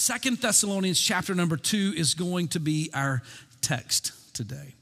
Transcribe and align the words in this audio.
Second 0.00 0.38
Thessalonians 0.38 0.98
chapter 0.98 1.34
number 1.34 1.58
2 1.58 1.92
is 1.94 2.14
going 2.14 2.48
to 2.48 2.58
be 2.58 2.88
our 2.94 3.20
text 3.60 4.12
today. 4.32 4.74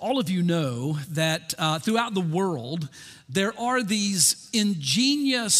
All 0.00 0.18
of 0.18 0.30
you 0.30 0.42
know 0.42 0.94
that 1.10 1.52
uh, 1.58 1.78
throughout 1.80 2.14
the 2.14 2.22
world, 2.22 2.88
there 3.28 3.52
are 3.60 3.82
these 3.82 4.48
ingenious 4.54 5.54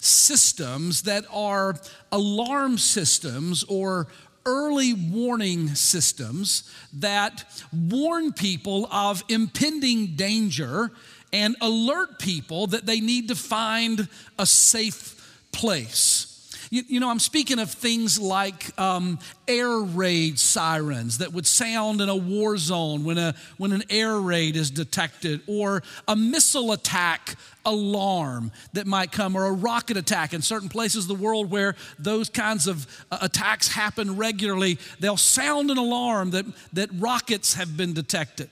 systems 0.00 1.02
that 1.02 1.24
are 1.32 1.80
alarm 2.12 2.78
systems 2.78 3.64
or 3.64 4.06
early 4.46 4.94
warning 4.94 5.74
systems 5.74 6.72
that 6.92 7.44
warn 7.72 8.32
people 8.32 8.86
of 8.92 9.24
impending 9.28 10.14
danger 10.14 10.92
and 11.32 11.56
alert 11.60 12.20
people 12.20 12.68
that 12.68 12.86
they 12.86 13.00
need 13.00 13.26
to 13.26 13.34
find 13.34 14.06
a 14.38 14.46
safe 14.46 15.42
place. 15.50 16.27
You, 16.70 16.82
you, 16.86 17.00
know, 17.00 17.10
I'm 17.10 17.18
speaking 17.18 17.58
of 17.58 17.70
things 17.70 18.18
like 18.18 18.78
um, 18.78 19.18
air 19.46 19.78
raid 19.78 20.38
sirens 20.38 21.18
that 21.18 21.32
would 21.32 21.46
sound 21.46 22.00
in 22.00 22.08
a 22.08 22.16
war 22.16 22.56
zone 22.56 23.04
when, 23.04 23.18
a, 23.18 23.34
when 23.56 23.72
an 23.72 23.82
air 23.88 24.18
raid 24.18 24.56
is 24.56 24.70
detected, 24.70 25.40
or 25.46 25.82
a 26.06 26.14
missile 26.14 26.72
attack 26.72 27.36
alarm 27.64 28.52
that 28.72 28.86
might 28.86 29.12
come, 29.12 29.36
or 29.36 29.46
a 29.46 29.52
rocket 29.52 29.96
attack 29.96 30.34
in 30.34 30.42
certain 30.42 30.68
places 30.68 31.04
of 31.04 31.16
the 31.16 31.22
world 31.22 31.50
where 31.50 31.74
those 31.98 32.28
kinds 32.28 32.66
of 32.66 32.86
uh, 33.10 33.18
attacks 33.22 33.68
happen 33.68 34.16
regularly. 34.16 34.78
They'll 35.00 35.16
sound 35.16 35.70
an 35.70 35.78
alarm 35.78 36.30
that, 36.32 36.46
that 36.74 36.90
rockets 36.94 37.54
have 37.54 37.76
been 37.76 37.94
detected. 37.94 38.50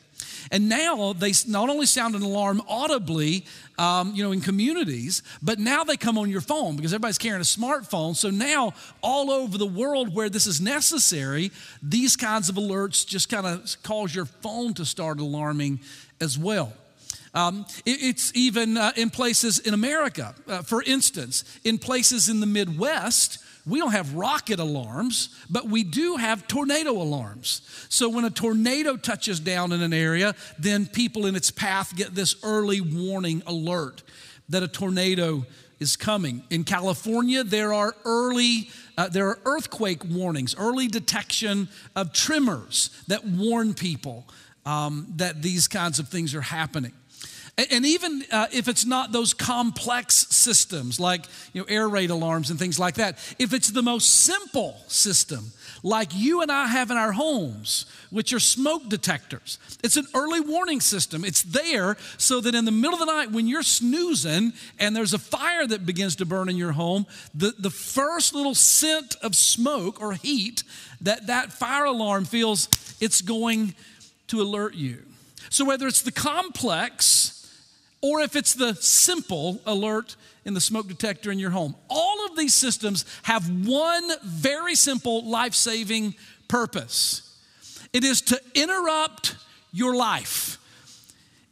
And 0.50 0.68
now 0.68 1.12
they 1.12 1.32
not 1.46 1.68
only 1.68 1.86
sound 1.86 2.14
an 2.14 2.23
alarm 2.23 2.62
audibly, 2.68 3.45
um, 3.78 4.14
you 4.14 4.23
know, 4.23 4.32
in 4.32 4.41
communities, 4.41 5.23
but 5.42 5.59
now 5.59 5.84
they 5.84 5.96
come 5.96 6.18
on 6.18 6.30
your 6.30 6.41
phone 6.41 6.77
because 6.77 6.92
everybody's 6.92 7.18
carrying 7.18 7.41
a 7.41 7.45
smartphone. 7.45 8.16
So 8.16 8.30
now, 8.30 8.74
all 9.02 9.30
over 9.30 9.59
the 9.59 9.66
world 9.66 10.14
where 10.14 10.28
this 10.28 10.46
is 10.46 10.60
necessary, 10.60 11.51
these 11.82 12.16
kinds 12.16 12.48
of 12.48 12.56
alerts 12.56 13.06
just 13.06 13.28
kind 13.28 13.46
of 13.46 13.76
cause 13.82 14.15
your 14.15 14.26
phone 14.26 14.74
to 14.74 14.84
start 14.84 15.21
alarming 15.21 15.80
as 16.21 16.38
well. 16.38 16.73
Um, 17.34 17.66
it, 17.84 18.02
it's 18.02 18.32
even 18.34 18.78
uh, 18.78 18.93
in 18.96 19.10
places 19.10 19.59
in 19.59 19.74
America. 19.74 20.34
Uh, 20.49 20.62
for 20.62 20.82
instance, 20.82 21.45
in 21.65 21.76
places 21.76 22.30
in 22.30 22.40
the 22.40 22.46
Midwest, 22.46 23.38
we 23.66 23.80
don't 23.80 23.92
have 23.92 24.14
rocket 24.14 24.60
alarms, 24.60 25.30
but 25.50 25.66
we 25.66 25.82
do 25.82 26.16
have 26.16 26.46
tornado 26.46 26.92
alarms. 26.92 27.62
So 27.88 28.09
when 28.09 28.24
a 28.24 28.30
tornado 28.30 28.96
touches 28.96 29.40
down 29.40 29.72
in 29.72 29.82
an 29.82 29.92
area, 29.92 30.34
then 30.59 30.86
people 30.86 31.26
in 31.26 31.34
its 31.34 31.50
path 31.50 31.94
get 31.96 32.14
this 32.14 32.37
early 32.44 32.80
warning 32.80 33.42
alert 33.46 34.04
that 34.48 34.62
a 34.62 34.68
tornado 34.68 35.44
is 35.80 35.96
coming. 35.96 36.44
In 36.48 36.64
California, 36.64 37.42
there 37.42 37.72
are 37.72 37.94
early 38.04 38.70
uh, 38.98 39.09
there 39.09 39.28
are 39.28 39.38
earthquake 39.44 40.02
warnings, 40.06 40.54
early 40.56 40.88
detection 40.88 41.68
of 41.94 42.14
tremors 42.14 42.88
that 43.09 43.26
warn 43.26 43.74
people 43.74 44.26
um, 44.64 45.06
that 45.16 45.42
these 45.42 45.68
kinds 45.68 45.98
of 45.98 46.09
things 46.09 46.34
are 46.34 46.40
happening. 46.40 46.92
And 47.59 47.87
even 47.87 48.23
uh, 48.30 48.49
if 48.52 48.68
it's 48.68 48.85
not 48.85 49.12
those 49.12 49.32
complex 49.32 50.26
systems 50.29 51.01
like 51.01 51.24
you 51.54 51.62
know, 51.62 51.66
air 51.71 51.88
raid 51.88 52.10
alarms 52.10 52.51
and 52.51 52.59
things 52.59 52.79
like 52.79 52.96
that, 52.96 53.16
if 53.38 53.54
it's 53.54 53.71
the 53.71 53.82
most 53.82 54.10
simple 54.10 54.76
system, 54.88 55.52
like 55.82 56.10
you 56.15 56.43
and 56.43 56.52
I 56.52 56.66
have 56.66 56.90
in 56.90 56.99
our 56.99 57.12
homes, 57.12 57.87
which 58.10 58.34
are 58.34 58.40
smoke 58.40 58.90
detectors, 58.90 59.59
it's 59.82 59.96
an 59.96 60.07
early 60.15 60.40
warning 60.40 60.82
system. 60.82 61.24
It's 61.24 61.43
there 61.45 61.96
so 62.18 62.43
that 62.43 62.54
in 62.54 62.66
the 62.66 62.73
middle 62.73 62.93
of 62.93 63.01
the 63.01 63.07
night, 63.07 63.30
when 63.30 63.46
you're 63.46 63.62
snoozing 63.62 64.53
and 64.78 64.94
there's 64.94 65.15
a 65.15 65.19
fire 65.19 65.66
that 65.66 65.87
begins 65.87 66.16
to 66.16 66.27
burn 66.27 66.50
in 66.50 66.56
your 66.56 66.72
home, 66.72 67.06
the, 67.34 67.54
the 67.59 67.71
first 67.71 68.34
little 68.34 68.54
scent 68.54 69.16
of 69.22 69.34
smoke 69.34 69.99
or 70.03 70.12
heat 70.12 70.62
that 71.00 71.28
that 71.28 71.54
fire 71.54 71.87
alarm 71.87 72.27
feels, 72.27 72.69
it's 73.00 73.22
going 73.22 73.75
to 74.27 74.43
alert 74.43 74.75
you. 74.75 75.03
So 75.49 75.65
whether 75.65 75.87
it's 75.87 76.03
the 76.03 76.12
complex, 76.12 77.35
or 78.01 78.21
if 78.21 78.37
it's 78.37 78.55
the 78.55 78.75
simple 78.75 79.61
alert 79.67 80.17
in 80.45 80.55
the 80.55 80.61
smoke 80.61 80.87
detector 80.87 81.31
in 81.31 81.39
your 81.39 81.51
home. 81.51 81.75
All 81.89 82.27
of 82.27 82.37
these 82.37 82.55
systems 82.55 83.05
have 83.25 83.49
one 83.67 84.11
very 84.23 84.75
simple 84.75 85.25
life 85.29 85.55
saving 85.55 86.15
purpose 86.49 87.27
it 87.97 88.05
is 88.05 88.21
to 88.23 88.39
interrupt 88.55 89.37
your 89.73 89.97
life, 89.97 90.59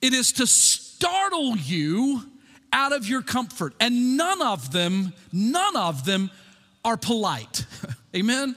it 0.03 0.13
is 0.13 0.33
to 0.33 0.47
startle 0.47 1.57
you 1.57 2.23
out 2.71 2.93
of 2.93 3.09
your 3.09 3.23
comfort. 3.23 3.73
And 3.81 4.19
none 4.19 4.43
of 4.43 4.71
them, 4.71 5.15
none 5.33 5.75
of 5.75 6.05
them 6.05 6.31
are 6.85 6.99
polite. 6.99 7.65
Amen? 8.15 8.57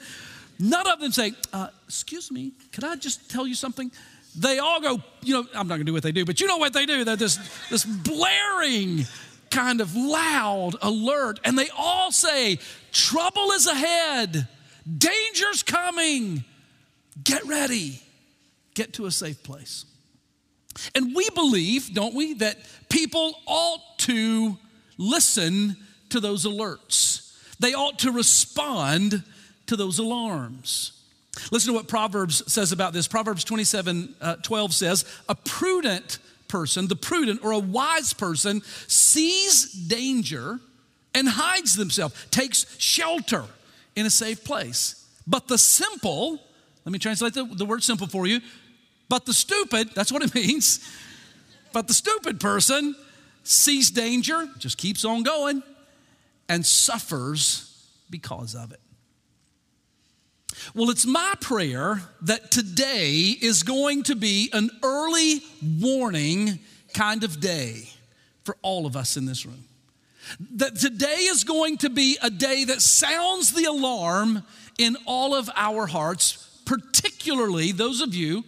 None 0.60 0.88
of 0.88 1.00
them 1.00 1.12
say, 1.14 1.32
uh, 1.54 1.70
Excuse 1.86 2.30
me, 2.30 2.52
could 2.74 2.84
I 2.84 2.98
just 2.98 3.32
tell 3.32 3.48
you 3.48 3.56
something? 3.56 3.90
They 4.36 4.60
all 4.60 4.82
go, 4.82 5.02
you 5.22 5.34
know, 5.34 5.48
I'm 5.54 5.68
not 5.68 5.76
gonna 5.76 5.84
do 5.84 5.94
what 5.94 6.04
they 6.04 6.12
do, 6.12 6.26
but 6.26 6.40
you 6.40 6.48
know 6.48 6.58
what 6.58 6.74
they 6.74 6.86
do. 6.86 7.04
They're 7.04 7.16
this, 7.16 7.40
this 7.70 7.86
blaring, 7.86 9.06
kind 9.50 9.82
of 9.82 9.96
loud 9.96 10.76
alert, 10.82 11.40
and 11.44 11.58
they 11.58 11.70
all 11.78 12.12
say, 12.12 12.60
Trouble 12.92 13.52
is 13.52 13.68
ahead, 13.68 14.48
danger's 14.98 15.64
coming, 15.64 16.44
get 17.24 17.46
ready, 17.46 18.02
get 18.74 18.94
to 18.94 19.06
a 19.06 19.12
safe 19.12 19.42
place. 19.44 19.86
And 20.94 21.16
we 21.16 21.30
believe, 21.32 21.94
don't 21.94 22.14
we, 22.14 22.34
that 22.36 22.58
people 22.90 23.34
ought 23.48 23.98
to 24.00 24.58
listen 24.98 25.76
to 26.10 26.20
those 26.20 26.46
alerts. 26.46 27.36
They 27.60 27.74
ought 27.74 28.00
to 28.00 28.12
respond 28.12 29.24
to 29.68 29.76
those 29.76 30.00
alarms. 30.00 30.97
Listen 31.52 31.74
to 31.74 31.74
what 31.74 31.88
Proverbs 31.88 32.52
says 32.52 32.72
about 32.72 32.94
this. 32.94 33.08
Proverbs 33.08 33.44
27 33.44 34.16
uh, 34.20 34.36
12 34.38 34.74
says, 34.74 35.06
A 35.30 35.36
prudent 35.36 36.20
person, 36.48 36.88
the 36.88 36.96
prudent 36.96 37.44
or 37.44 37.52
a 37.52 37.60
wise 37.60 38.14
person, 38.14 38.62
sees 38.88 39.72
danger 39.72 40.60
and 41.14 41.28
hides 41.28 41.76
themselves, 41.76 42.16
takes 42.32 42.66
shelter 42.80 43.46
in 43.96 44.06
a 44.06 44.10
safe 44.10 44.44
place. 44.44 45.06
But 45.26 45.48
the 45.48 45.58
simple, 45.58 46.40
let 46.86 46.92
me 46.92 47.00
translate 47.00 47.34
the, 47.34 47.44
the 47.44 47.66
word 47.66 47.84
simple 47.84 48.08
for 48.08 48.28
you, 48.28 48.40
but 49.10 49.26
the 49.26 49.34
stupid, 49.34 49.90
that's 49.96 50.12
what 50.12 50.24
it 50.24 50.34
means. 50.36 50.80
But 51.74 51.88
the 51.88 51.94
stupid 51.94 52.40
person 52.40 52.96
sees 53.44 53.92
danger, 53.92 54.48
just 54.58 54.78
keeps 54.78 55.06
on 55.06 55.24
going, 55.24 55.64
and 56.50 56.66
suffers 56.66 57.88
because 58.10 58.56
of 58.56 58.72
it. 58.72 58.80
Well, 60.74 60.90
it's 60.90 61.06
my 61.06 61.34
prayer 61.40 62.02
that 62.22 62.52
today 62.52 63.36
is 63.42 63.64
going 63.64 64.04
to 64.04 64.16
be 64.16 64.50
an 64.54 64.70
early 64.84 65.42
warning 65.80 66.60
kind 66.94 67.24
of 67.24 67.40
day 67.40 67.90
for 68.44 68.58
all 68.62 68.86
of 68.86 68.96
us 68.96 69.18
in 69.18 69.26
this 69.26 69.46
room. 69.46 69.66
That 70.56 70.76
today 70.76 71.28
is 71.30 71.44
going 71.44 71.78
to 71.80 71.90
be 71.90 72.18
a 72.22 72.30
day 72.30 72.66
that 72.66 72.82
sounds 72.82 73.54
the 73.54 73.66
alarm 73.66 74.44
in 74.78 74.98
all 75.06 75.36
of 75.36 75.50
our 75.56 75.86
hearts, 75.88 76.62
particularly 76.66 77.72
those 77.72 78.02
of 78.02 78.14
you 78.14 78.44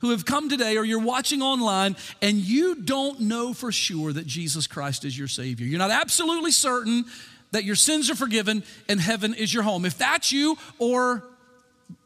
who 0.00 0.10
have 0.10 0.24
come 0.24 0.48
today 0.48 0.76
or 0.76 0.84
you're 0.84 0.98
watching 0.98 1.42
online 1.42 1.94
and 2.22 2.38
you 2.38 2.74
don't 2.74 3.20
know 3.20 3.52
for 3.52 3.70
sure 3.70 4.12
that 4.12 4.26
Jesus 4.26 4.66
Christ 4.66 5.04
is 5.04 5.16
your 5.16 5.28
Savior. 5.28 5.66
You're 5.66 5.78
not 5.78 5.90
absolutely 5.90 6.52
certain 6.52 7.04
that 7.52 7.64
your 7.64 7.76
sins 7.76 8.10
are 8.10 8.14
forgiven 8.14 8.62
and 8.88 9.00
heaven 9.00 9.34
is 9.34 9.52
your 9.52 9.62
home. 9.62 9.84
If 9.84 9.98
that's 9.98 10.32
you, 10.32 10.56
or 10.78 11.24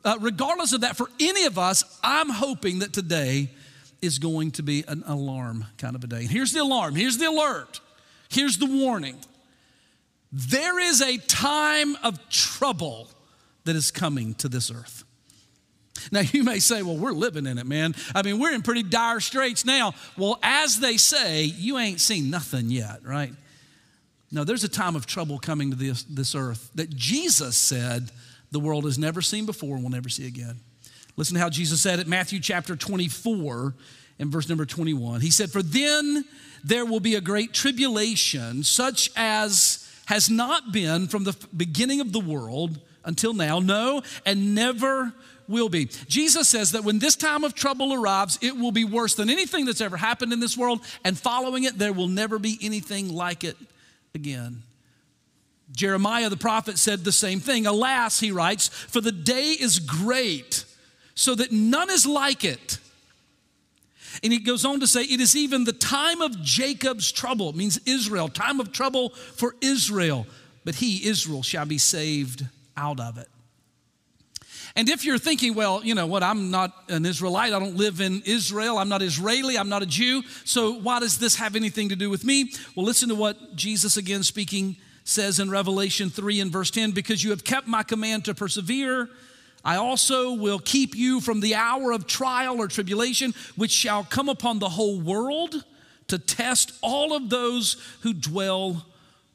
uh, 0.05 0.17
regardless 0.21 0.73
of 0.73 0.83
that, 0.83 0.97
for 0.97 1.09
any 1.21 1.45
of 1.45 1.59
us, 1.59 1.85
I'm 2.03 2.29
hoping 2.29 2.81
that 2.81 2.93
today 2.93 3.51
is 4.03 4.19
going 4.19 4.51
to 4.53 4.63
be 4.63 4.85
an 4.87 5.03
alarm 5.07 5.67
kind 5.79 5.97
of 5.97 6.05
a 6.05 6.07
day. 6.07 6.21
And 6.21 6.31
here's 6.31 6.53
the 6.53 6.61
alarm, 6.61 6.95
here's 6.95 7.19
the 7.19 7.27
alert, 7.27 7.81
here's 8.29 8.59
the 8.59 8.67
warning. 8.67 9.17
There 10.33 10.81
is 10.81 11.01
a 11.01 11.17
time 11.19 11.97
of 12.03 12.29
trouble 12.29 13.09
that 13.65 13.77
is 13.77 13.91
coming 13.91 14.35
to 14.35 14.49
this 14.49 14.71
earth. 14.71 15.05
Now, 16.11 16.21
you 16.21 16.43
may 16.43 16.59
say, 16.59 16.83
well, 16.83 16.97
we're 16.97 17.13
living 17.13 17.47
in 17.47 17.57
it, 17.57 17.67
man. 17.67 17.95
I 18.15 18.23
mean, 18.23 18.39
we're 18.39 18.53
in 18.53 18.63
pretty 18.63 18.83
dire 18.83 19.21
straits 19.21 19.65
now. 19.65 19.95
Well, 20.19 20.39
as 20.43 20.81
they 20.81 20.97
say, 20.97 21.45
you 21.45 21.79
ain't 21.79 22.01
seen 22.01 22.31
nothing 22.31 22.69
yet, 22.69 23.05
right? 23.05 23.33
No, 24.31 24.43
there's 24.43 24.65
a 24.65 24.69
time 24.69 24.97
of 24.97 25.07
trouble 25.07 25.39
coming 25.39 25.71
to 25.71 25.77
this, 25.77 26.03
this 26.03 26.35
earth 26.35 26.71
that 26.75 26.91
Jesus 26.91 27.57
said 27.57 28.11
the 28.55 28.61
world 28.61 28.85
has 28.85 28.99
never 28.99 29.21
seen 29.21 29.45
before 29.45 29.75
and 29.75 29.83
will 29.83 29.91
never 29.91 30.09
see 30.09 30.27
again. 30.27 30.61
Listen 31.17 31.35
to 31.35 31.41
how 31.41 31.51
Jesus 31.51 31.83
said 31.83 31.99
it, 31.99 32.07
Matthew 32.07 32.41
chapter 32.41 32.77
24 32.77 33.75
and 34.19 34.31
verse 34.31 34.49
number 34.49 34.65
21. 34.65 35.21
He 35.21 35.31
said, 35.31 35.51
For 35.51 35.63
then 35.63 36.25
there 36.63 36.87
will 36.87 37.01
be 37.01 37.17
a 37.17 37.21
great 37.21 37.53
tribulation, 37.53 38.63
such 38.63 39.11
as 39.17 39.91
has 40.07 40.31
not 40.31 40.73
been 40.73 41.09
from 41.09 41.25
the 41.25 41.37
beginning 41.57 42.01
of 42.01 42.13
the 42.13 42.21
world 42.21 42.81
until 43.05 43.35
now, 43.35 43.59
no, 43.59 44.03
and 44.25 44.55
never 44.55 45.13
will 45.49 45.69
be. 45.69 45.87
Jesus 46.09 46.49
says 46.49 46.73
that 46.73 46.85
when 46.85 47.01
this 47.01 47.17
time 47.17 47.43
of 47.45 47.55
trouble 47.55 47.93
arrives, 47.93 48.39
it 48.41 48.57
will 48.57 48.73
be 48.73 48.85
worse 48.85 49.15
than 49.15 49.29
anything 49.29 49.67
that's 49.67 49.81
ever 49.81 49.97
happened 49.97 50.33
in 50.33 50.41
this 50.41 50.57
world, 50.57 50.81
and 51.05 51.19
following 51.19 51.65
it, 51.65 51.77
there 51.77 51.93
will 51.93 52.09
never 52.09 52.39
be 52.39 52.59
anything 52.63 53.13
like 53.13 53.45
it 53.45 53.57
again. 54.15 54.63
Jeremiah 55.73 56.29
the 56.29 56.37
prophet 56.37 56.79
said 56.79 57.05
the 57.05 57.13
same 57.13 57.41
thing. 57.41 57.67
Alas, 57.67 58.21
he 58.21 58.31
writes, 58.31 58.69
for 58.69 59.01
the 59.01 59.13
day 59.13 59.51
is 59.53 59.79
great, 59.79 60.65
so 61.15 61.35
that 61.35 61.53
none 61.53 61.91
is 61.91 62.07
like 62.07 62.45
it. 62.45 62.79
And 64.23 64.33
he 64.33 64.39
goes 64.39 64.65
on 64.65 64.81
to 64.81 64.87
say, 64.87 65.03
It 65.03 65.21
is 65.21 65.35
even 65.35 65.65
the 65.65 65.73
time 65.73 66.21
of 66.21 66.41
Jacob's 66.43 67.11
trouble, 67.11 67.51
it 67.51 67.57
means 67.57 67.81
Israel, 67.87 68.29
time 68.29 68.61
of 68.61 68.73
trouble 68.73 69.11
for 69.11 69.57
Israel. 69.61 70.27
But 70.65 70.77
he, 70.77 71.07
Israel, 71.07 71.43
shall 71.43 71.67
be 71.67 71.79
saved 71.79 72.47
out 72.77 73.01
of 73.01 73.19
it. 73.19 73.29
And 74.77 74.89
if 74.89 75.05
you're 75.05 75.19
thinking, 75.19 75.55
well, 75.55 75.85
you 75.85 75.95
know 75.95 76.07
what, 76.07 76.25
I'm 76.25 76.51
not 76.51 76.73
an 76.89 77.07
Israelite, 77.07 77.53
I 77.53 77.59
don't 77.61 77.77
live 77.77 78.01
in 78.01 78.23
Israel, 78.25 78.79
I'm 78.79 78.89
not 78.89 79.03
Israeli, 79.03 79.57
I'm 79.57 79.69
not 79.69 79.83
a 79.83 79.87
Jew, 79.87 80.23
so 80.45 80.73
why 80.73 80.99
does 80.99 81.19
this 81.19 81.37
have 81.37 81.55
anything 81.55 81.91
to 81.91 81.97
do 81.97 82.11
with 82.11 82.25
me? 82.25 82.51
Well, 82.75 82.85
listen 82.85 83.09
to 83.11 83.15
what 83.15 83.55
Jesus, 83.55 83.97
again 83.97 84.25
speaking, 84.25 84.77
says 85.05 85.39
in 85.39 85.51
Revelation 85.51 86.11
3 86.11 86.41
and 86.41 86.51
verse 86.51 86.71
10 86.71 86.93
because 86.93 87.23
you 87.23 87.31
have 87.31 87.45
kept 87.45 87.69
my 87.69 87.83
command 87.83 88.25
to 88.25 88.35
persevere. 88.35 89.09
I 89.65 89.77
also 89.77 90.35
will 90.35 90.59
keep 90.59 90.95
you 90.95 91.21
from 91.21 91.41
the 91.41 91.55
hour 91.55 91.93
of 91.93 92.07
trial 92.07 92.61
or 92.61 92.69
tribulation, 92.69 93.35
which 93.57 93.71
shall 93.71 94.05
come 94.05 94.29
upon 94.29 94.59
the 94.59 94.69
whole 94.69 95.01
world 95.01 95.65
to 96.09 96.19
test 96.19 96.73
all 96.83 97.15
of 97.15 97.31
those 97.31 97.77
who 98.01 98.13
dwell 98.13 98.85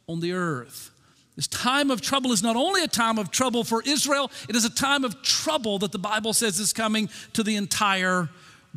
on 0.07 0.19
the 0.19 0.33
earth. 0.33 0.91
This 1.35 1.47
time 1.47 1.89
of 1.89 2.01
trouble 2.01 2.31
is 2.31 2.43
not 2.43 2.55
only 2.55 2.83
a 2.83 2.87
time 2.87 3.17
of 3.17 3.31
trouble 3.31 3.63
for 3.63 3.81
Israel, 3.83 4.29
it 4.49 4.55
is 4.55 4.65
a 4.65 4.69
time 4.69 5.05
of 5.05 5.21
trouble 5.23 5.79
that 5.79 5.91
the 5.91 5.99
Bible 5.99 6.33
says 6.33 6.59
is 6.59 6.73
coming 6.73 7.09
to 7.33 7.43
the 7.43 7.55
entire 7.55 8.29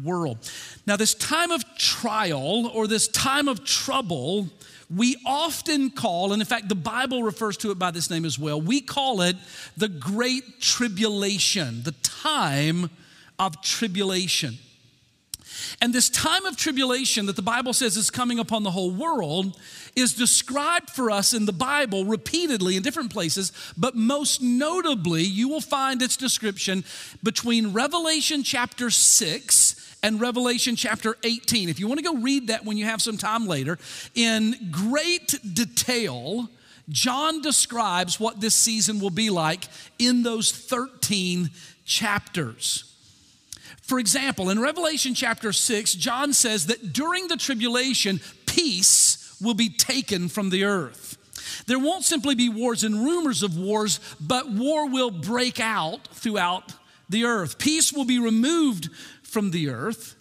world. 0.02 0.38
Now, 0.86 0.96
this 0.96 1.14
time 1.14 1.50
of 1.50 1.64
trial 1.76 2.68
or 2.68 2.86
this 2.86 3.08
time 3.08 3.48
of 3.48 3.64
trouble 3.64 4.48
we 4.94 5.16
often 5.24 5.90
call, 5.90 6.32
and 6.32 6.42
in 6.42 6.46
fact, 6.46 6.68
the 6.68 6.74
Bible 6.74 7.22
refers 7.22 7.56
to 7.58 7.70
it 7.70 7.78
by 7.78 7.90
this 7.90 8.10
name 8.10 8.24
as 8.24 8.38
well, 8.38 8.60
we 8.60 8.80
call 8.80 9.22
it 9.22 9.36
the 9.76 9.88
Great 9.88 10.60
Tribulation, 10.60 11.82
the 11.82 11.94
time 12.02 12.90
of 13.38 13.60
tribulation. 13.62 14.58
And 15.80 15.92
this 15.92 16.08
time 16.08 16.44
of 16.46 16.56
tribulation 16.56 17.26
that 17.26 17.36
the 17.36 17.42
Bible 17.42 17.72
says 17.72 17.96
is 17.96 18.10
coming 18.10 18.38
upon 18.38 18.62
the 18.62 18.70
whole 18.70 18.90
world 18.90 19.58
is 19.94 20.14
described 20.14 20.90
for 20.90 21.10
us 21.10 21.34
in 21.34 21.44
the 21.44 21.52
Bible 21.52 22.04
repeatedly 22.04 22.76
in 22.76 22.82
different 22.82 23.12
places, 23.12 23.52
but 23.76 23.94
most 23.94 24.40
notably, 24.40 25.22
you 25.22 25.48
will 25.48 25.60
find 25.60 26.00
its 26.00 26.16
description 26.16 26.84
between 27.22 27.72
Revelation 27.72 28.42
chapter 28.42 28.90
6 28.90 29.71
and 30.02 30.20
Revelation 30.20 30.76
chapter 30.76 31.16
18. 31.22 31.68
If 31.68 31.78
you 31.78 31.86
want 31.86 31.98
to 31.98 32.04
go 32.04 32.16
read 32.16 32.48
that 32.48 32.64
when 32.64 32.76
you 32.76 32.84
have 32.86 33.00
some 33.00 33.16
time 33.16 33.46
later, 33.46 33.78
in 34.14 34.70
great 34.70 35.38
detail, 35.54 36.48
John 36.88 37.40
describes 37.40 38.18
what 38.18 38.40
this 38.40 38.54
season 38.54 38.98
will 38.98 39.10
be 39.10 39.30
like 39.30 39.68
in 39.98 40.22
those 40.22 40.50
13 40.50 41.50
chapters. 41.84 42.84
For 43.82 43.98
example, 43.98 44.50
in 44.50 44.60
Revelation 44.60 45.14
chapter 45.14 45.52
6, 45.52 45.94
John 45.94 46.32
says 46.32 46.66
that 46.66 46.92
during 46.92 47.28
the 47.28 47.36
tribulation, 47.36 48.20
peace 48.46 49.36
will 49.40 49.54
be 49.54 49.68
taken 49.68 50.28
from 50.28 50.50
the 50.50 50.64
earth. 50.64 51.18
There 51.66 51.78
won't 51.78 52.04
simply 52.04 52.34
be 52.34 52.48
wars 52.48 52.84
and 52.84 53.04
rumors 53.04 53.42
of 53.42 53.56
wars, 53.56 54.00
but 54.20 54.50
war 54.50 54.88
will 54.88 55.10
break 55.10 55.60
out 55.60 56.08
throughout 56.08 56.72
the 57.08 57.24
earth. 57.24 57.58
Peace 57.58 57.92
will 57.92 58.04
be 58.04 58.18
removed 58.18 58.88
from 59.32 59.50
the 59.50 59.70
earth, 59.70 60.14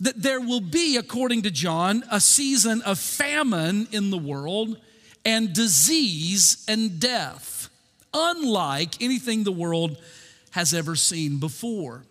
that 0.00 0.22
there 0.22 0.40
will 0.40 0.62
be, 0.62 0.96
according 0.96 1.42
to 1.42 1.50
John, 1.50 2.02
a 2.10 2.18
season 2.18 2.80
of 2.82 2.98
famine 2.98 3.88
in 3.92 4.10
the 4.10 4.18
world 4.18 4.78
and 5.22 5.52
disease 5.52 6.64
and 6.66 6.98
death, 6.98 7.68
unlike 8.14 9.02
anything 9.02 9.44
the 9.44 9.52
world 9.52 9.98
has 10.52 10.72
ever 10.72 10.96
seen 10.96 11.38
before. 11.38 12.04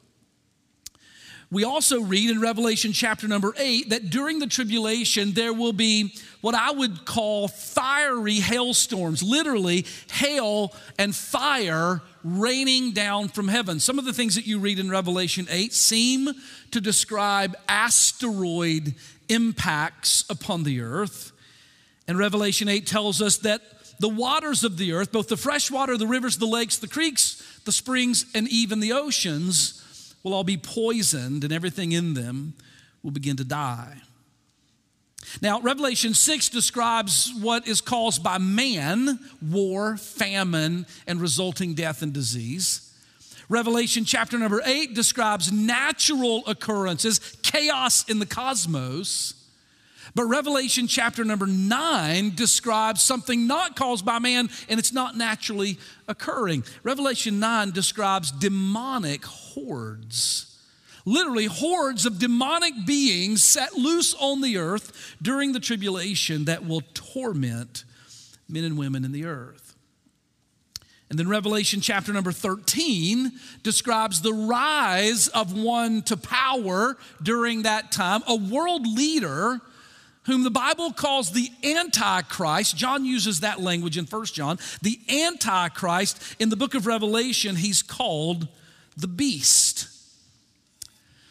We 1.52 1.64
also 1.64 2.02
read 2.02 2.30
in 2.30 2.42
Revelation 2.42 2.92
chapter 2.92 3.28
number 3.28 3.54
eight 3.58 3.92
that 3.92 4.10
during 4.10 4.40
the 4.40 4.48
tribulation 4.48 5.34
there 5.34 5.54
will 5.54 5.74
be 5.74 6.16
what 6.42 6.56
I 6.56 6.72
would 6.72 7.06
call 7.06 7.48
fiery 7.48 8.36
hailstorms, 8.36 9.22
literally, 9.22 9.86
hail 10.12 10.74
and 10.98 11.16
fire 11.16 12.02
raining 12.24 12.92
down 12.94 13.30
from 13.30 13.48
heaven. 13.48 13.80
Some 13.80 14.00
of 14.00 14.06
the 14.06 14.14
things 14.14 14.36
that 14.36 14.48
you 14.48 14.60
read 14.60 14.80
in 14.80 14.90
Revelation 14.90 15.48
8 15.50 15.72
seem 15.74 16.30
to 16.72 16.82
describe 16.82 17.56
asteroid 17.70 18.96
impacts 19.30 20.26
upon 20.30 20.64
the 20.64 20.82
earth. 20.82 21.32
And 22.08 22.18
Revelation 22.18 22.68
8 22.68 22.88
tells 22.88 23.22
us 23.22 23.38
that 23.40 23.62
the 24.00 24.10
waters 24.10 24.64
of 24.64 24.78
the 24.78 24.94
earth, 24.94 25.12
both 25.12 25.28
the 25.28 25.38
fresh 25.38 25.72
water, 25.72 25.98
the 25.98 26.08
rivers, 26.08 26.38
the 26.38 26.46
lakes, 26.46 26.78
the 26.78 26.88
creeks, 26.88 27.42
the 27.66 27.72
springs, 27.72 28.26
and 28.34 28.48
even 28.50 28.80
the 28.80 28.94
oceans, 28.94 29.85
will 30.26 30.34
all 30.34 30.44
be 30.44 30.58
poisoned 30.58 31.44
and 31.44 31.54
everything 31.54 31.92
in 31.92 32.16
them 32.16 32.56
will 33.04 33.12
begin 33.12 33.38
to 33.38 33.44
die. 33.44 34.02
Now, 35.40 35.62
Revelation 35.62 36.16
6 36.16 36.50
describes 36.50 37.32
what 37.40 37.68
is 37.68 37.80
caused 37.80 38.24
by 38.24 38.40
man 38.40 39.20
war, 39.42 39.98
famine, 39.98 40.88
and 41.06 41.22
resulting 41.22 41.76
death 41.76 42.02
and 42.02 42.12
disease. 42.12 42.92
Revelation 43.50 44.04
chapter 44.04 44.40
number 44.40 44.62
8 44.66 44.96
describes 44.96 45.52
natural 45.52 46.44
occurrences, 46.48 47.20
chaos 47.44 48.10
in 48.10 48.18
the 48.18 48.26
cosmos. 48.26 49.36
But 50.14 50.26
Revelation 50.26 50.88
chapter 50.88 51.24
number 51.24 51.48
9 51.48 52.36
describes 52.36 53.02
something 53.02 53.48
not 53.48 53.76
caused 53.76 54.06
by 54.06 54.20
man 54.20 54.50
and 54.70 54.80
it's 54.80 54.94
not 54.94 55.18
naturally 55.18 55.80
occurring. 56.08 56.64
Revelation 56.84 57.40
9 57.40 57.72
describes 57.72 58.32
demonic 58.32 59.26
hordes 59.26 60.52
literally 61.06 61.46
hordes 61.46 62.06
of 62.06 62.20
demonic 62.20 62.74
beings 62.86 63.44
set 63.44 63.76
loose 63.76 64.16
on 64.16 64.42
the 64.42 64.58
earth 64.58 65.16
during 65.22 65.54
the 65.54 65.60
tribulation 65.60 66.46
that 66.46 66.66
will 66.66 66.82
torment 66.94 67.84
men 68.50 68.64
and 68.64 68.78
women 68.78 69.06
in 69.06 69.12
the 69.12 69.26
earth. 69.26 69.76
And 71.10 71.20
then 71.20 71.30
Revelation 71.30 71.82
chapter 71.82 72.12
number 72.12 72.32
13 72.32 73.32
describes 73.62 74.22
the 74.22 74.34
rise 74.34 75.28
of 75.30 75.58
one 75.58 76.02
to 76.04 76.18
power 76.18 76.98
during 77.22 77.62
that 77.62 77.92
time, 77.92 78.24
a 78.28 78.36
world 78.36 78.88
leader 78.88 79.62
whom 80.26 80.44
the 80.44 80.52
Bible 80.52 80.92
calls 80.92 81.32
the 81.32 81.50
Antichrist. 81.64 82.76
John 82.76 83.06
uses 83.06 83.42
that 83.42 83.60
language 83.60 83.98
in 83.98 84.06
First 84.06 84.34
John. 84.34 84.58
The 84.82 85.00
Antichrist 85.10 86.36
in 86.40 86.50
the 86.50 86.56
book 86.56 86.74
of 86.74 86.88
Revelation, 86.88 87.56
he's 87.56 87.82
called 87.82 88.48
the 88.98 89.08
beast. 89.08 89.88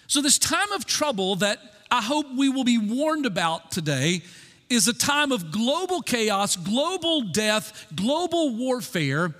So, 0.06 0.20
this 0.20 0.38
time 0.38 0.70
of 0.72 0.84
trouble 0.84 1.36
that 1.36 1.58
I 1.90 2.02
hope 2.02 2.26
we 2.36 2.48
will 2.48 2.64
be 2.64 2.78
warned 2.78 3.26
about 3.26 3.70
today 3.70 4.22
is 4.70 4.88
a 4.88 4.94
time 4.94 5.32
of 5.32 5.50
global 5.50 6.02
chaos, 6.02 6.56
global 6.56 7.22
death, 7.22 7.86
global 7.94 8.54
warfare, 8.56 9.34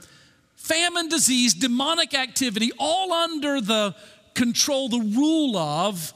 famine, 0.57 1.09
disease, 1.09 1.55
demonic 1.55 2.15
activity, 2.15 2.71
all 2.79 3.13
under 3.13 3.61
the 3.61 3.95
control, 4.35 4.89
the 4.89 4.99
rule 5.17 5.57
of 5.57 6.13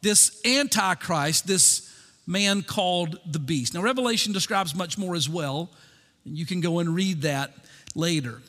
this 0.00 0.40
Antichrist, 0.44 1.46
this 1.46 1.87
man 2.28 2.62
called 2.62 3.18
the 3.26 3.38
beast. 3.38 3.74
Now, 3.74 3.80
Revelation 3.80 4.32
describes 4.32 4.74
much 4.74 4.98
more 4.98 5.16
as 5.16 5.28
well, 5.28 5.70
and 6.24 6.36
you 6.36 6.46
can 6.46 6.60
go 6.60 6.78
and 6.78 6.94
read 6.94 7.22
that 7.22 7.52
later. 7.94 8.42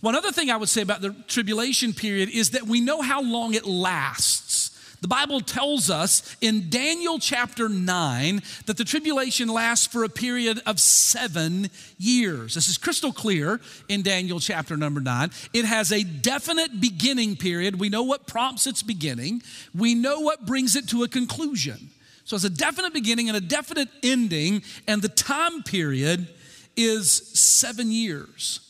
One 0.00 0.14
other 0.14 0.30
thing 0.30 0.50
I 0.50 0.56
would 0.56 0.68
say 0.68 0.82
about 0.82 1.00
the 1.00 1.14
tribulation 1.26 1.94
period 1.94 2.28
is 2.28 2.50
that 2.50 2.64
we 2.64 2.80
know 2.80 3.00
how 3.00 3.22
long 3.22 3.54
it 3.54 3.66
lasts. 3.66 4.70
The 5.00 5.08
Bible 5.08 5.42
tells 5.42 5.90
us 5.90 6.34
in 6.40 6.70
Daniel 6.70 7.18
chapter 7.18 7.68
9 7.68 8.42
that 8.64 8.78
the 8.78 8.84
tribulation 8.84 9.48
lasts 9.48 9.86
for 9.86 10.04
a 10.04 10.08
period 10.08 10.62
of 10.64 10.80
seven 10.80 11.68
years. 11.98 12.54
This 12.54 12.68
is 12.68 12.78
crystal 12.78 13.12
clear 13.12 13.60
in 13.88 14.00
Daniel 14.00 14.40
chapter 14.40 14.78
number 14.78 15.00
9. 15.00 15.30
It 15.52 15.66
has 15.66 15.92
a 15.92 16.04
definite 16.04 16.80
beginning 16.80 17.36
period. 17.36 17.78
We 17.78 17.90
know 17.90 18.02
what 18.02 18.26
prompts 18.26 18.66
its 18.66 18.82
beginning, 18.82 19.42
we 19.74 19.94
know 19.94 20.20
what 20.20 20.46
brings 20.46 20.74
it 20.74 20.88
to 20.88 21.02
a 21.02 21.08
conclusion. 21.08 21.90
So 22.24 22.36
it's 22.36 22.44
a 22.44 22.50
definite 22.50 22.94
beginning 22.94 23.28
and 23.28 23.36
a 23.36 23.40
definite 23.40 23.88
ending, 24.02 24.62
and 24.86 25.02
the 25.02 25.08
time 25.08 25.62
period 25.62 26.28
is 26.76 27.10
seven 27.10 27.92
years. 27.92 28.60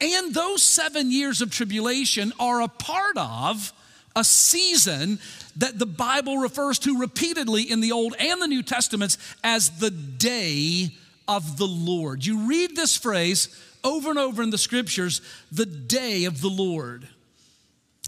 And 0.00 0.32
those 0.32 0.62
seven 0.62 1.10
years 1.10 1.42
of 1.42 1.50
tribulation 1.50 2.32
are 2.38 2.62
a 2.62 2.68
part 2.68 3.16
of 3.16 3.72
a 4.16 4.24
season 4.24 5.18
that 5.56 5.78
the 5.78 5.86
Bible 5.86 6.38
refers 6.38 6.78
to 6.80 6.98
repeatedly 6.98 7.62
in 7.62 7.80
the 7.80 7.92
Old 7.92 8.14
and 8.18 8.40
the 8.40 8.48
New 8.48 8.62
Testaments 8.62 9.18
as 9.44 9.78
the 9.78 9.90
day 9.90 10.94
of 11.28 11.58
the 11.58 11.66
Lord. 11.66 12.24
You 12.24 12.48
read 12.48 12.74
this 12.76 12.96
phrase 12.96 13.48
over 13.84 14.10
and 14.10 14.18
over 14.18 14.42
in 14.42 14.50
the 14.50 14.58
scriptures 14.58 15.20
the 15.52 15.66
day 15.66 16.24
of 16.24 16.40
the 16.40 16.48
Lord. 16.48 17.08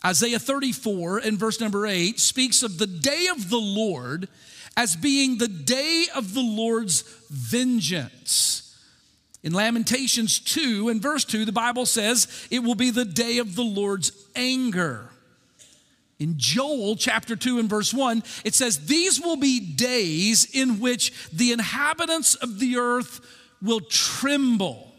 Isaiah 0.04 0.38
34 0.38 1.18
and 1.18 1.38
verse 1.38 1.60
number 1.60 1.86
8 1.86 2.18
speaks 2.18 2.62
of 2.62 2.78
the 2.78 2.86
day 2.86 3.28
of 3.30 3.50
the 3.50 3.60
Lord 3.60 4.28
as 4.76 4.96
being 4.96 5.38
the 5.38 5.48
day 5.48 6.06
of 6.14 6.34
the 6.34 6.40
Lord's 6.40 7.02
vengeance. 7.30 8.76
In 9.42 9.52
Lamentations 9.52 10.38
2 10.38 10.88
and 10.88 11.02
verse 11.02 11.24
2, 11.24 11.44
the 11.44 11.52
Bible 11.52 11.86
says 11.86 12.46
it 12.50 12.60
will 12.60 12.74
be 12.74 12.90
the 12.90 13.04
day 13.04 13.38
of 13.38 13.54
the 13.56 13.64
Lord's 13.64 14.12
anger. 14.34 15.10
In 16.18 16.34
Joel 16.36 16.94
chapter 16.94 17.34
2 17.34 17.58
and 17.58 17.68
verse 17.68 17.92
1, 17.92 18.22
it 18.44 18.54
says, 18.54 18.86
These 18.86 19.20
will 19.20 19.36
be 19.36 19.58
days 19.58 20.46
in 20.52 20.78
which 20.78 21.12
the 21.32 21.50
inhabitants 21.50 22.36
of 22.36 22.60
the 22.60 22.76
earth 22.76 23.20
will 23.60 23.80
tremble. 23.80 24.91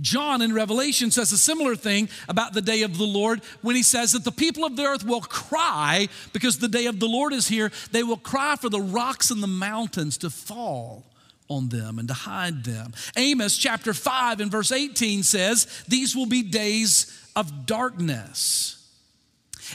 John 0.00 0.42
in 0.42 0.52
Revelation 0.52 1.10
says 1.10 1.32
a 1.32 1.38
similar 1.38 1.74
thing 1.74 2.08
about 2.28 2.52
the 2.52 2.60
day 2.60 2.82
of 2.82 2.98
the 2.98 3.04
Lord 3.04 3.40
when 3.62 3.76
he 3.76 3.82
says 3.82 4.12
that 4.12 4.24
the 4.24 4.32
people 4.32 4.64
of 4.64 4.76
the 4.76 4.84
earth 4.84 5.04
will 5.04 5.22
cry 5.22 6.08
because 6.32 6.58
the 6.58 6.68
day 6.68 6.86
of 6.86 7.00
the 7.00 7.08
Lord 7.08 7.32
is 7.32 7.48
here. 7.48 7.72
They 7.92 8.02
will 8.02 8.18
cry 8.18 8.56
for 8.56 8.68
the 8.68 8.80
rocks 8.80 9.30
and 9.30 9.42
the 9.42 9.46
mountains 9.46 10.18
to 10.18 10.30
fall 10.30 11.04
on 11.48 11.68
them 11.68 11.98
and 11.98 12.08
to 12.08 12.14
hide 12.14 12.64
them. 12.64 12.92
Amos 13.16 13.56
chapter 13.56 13.94
5 13.94 14.40
and 14.40 14.50
verse 14.50 14.72
18 14.72 15.22
says, 15.22 15.84
These 15.88 16.14
will 16.14 16.26
be 16.26 16.42
days 16.42 17.30
of 17.34 17.66
darkness. 17.66 18.72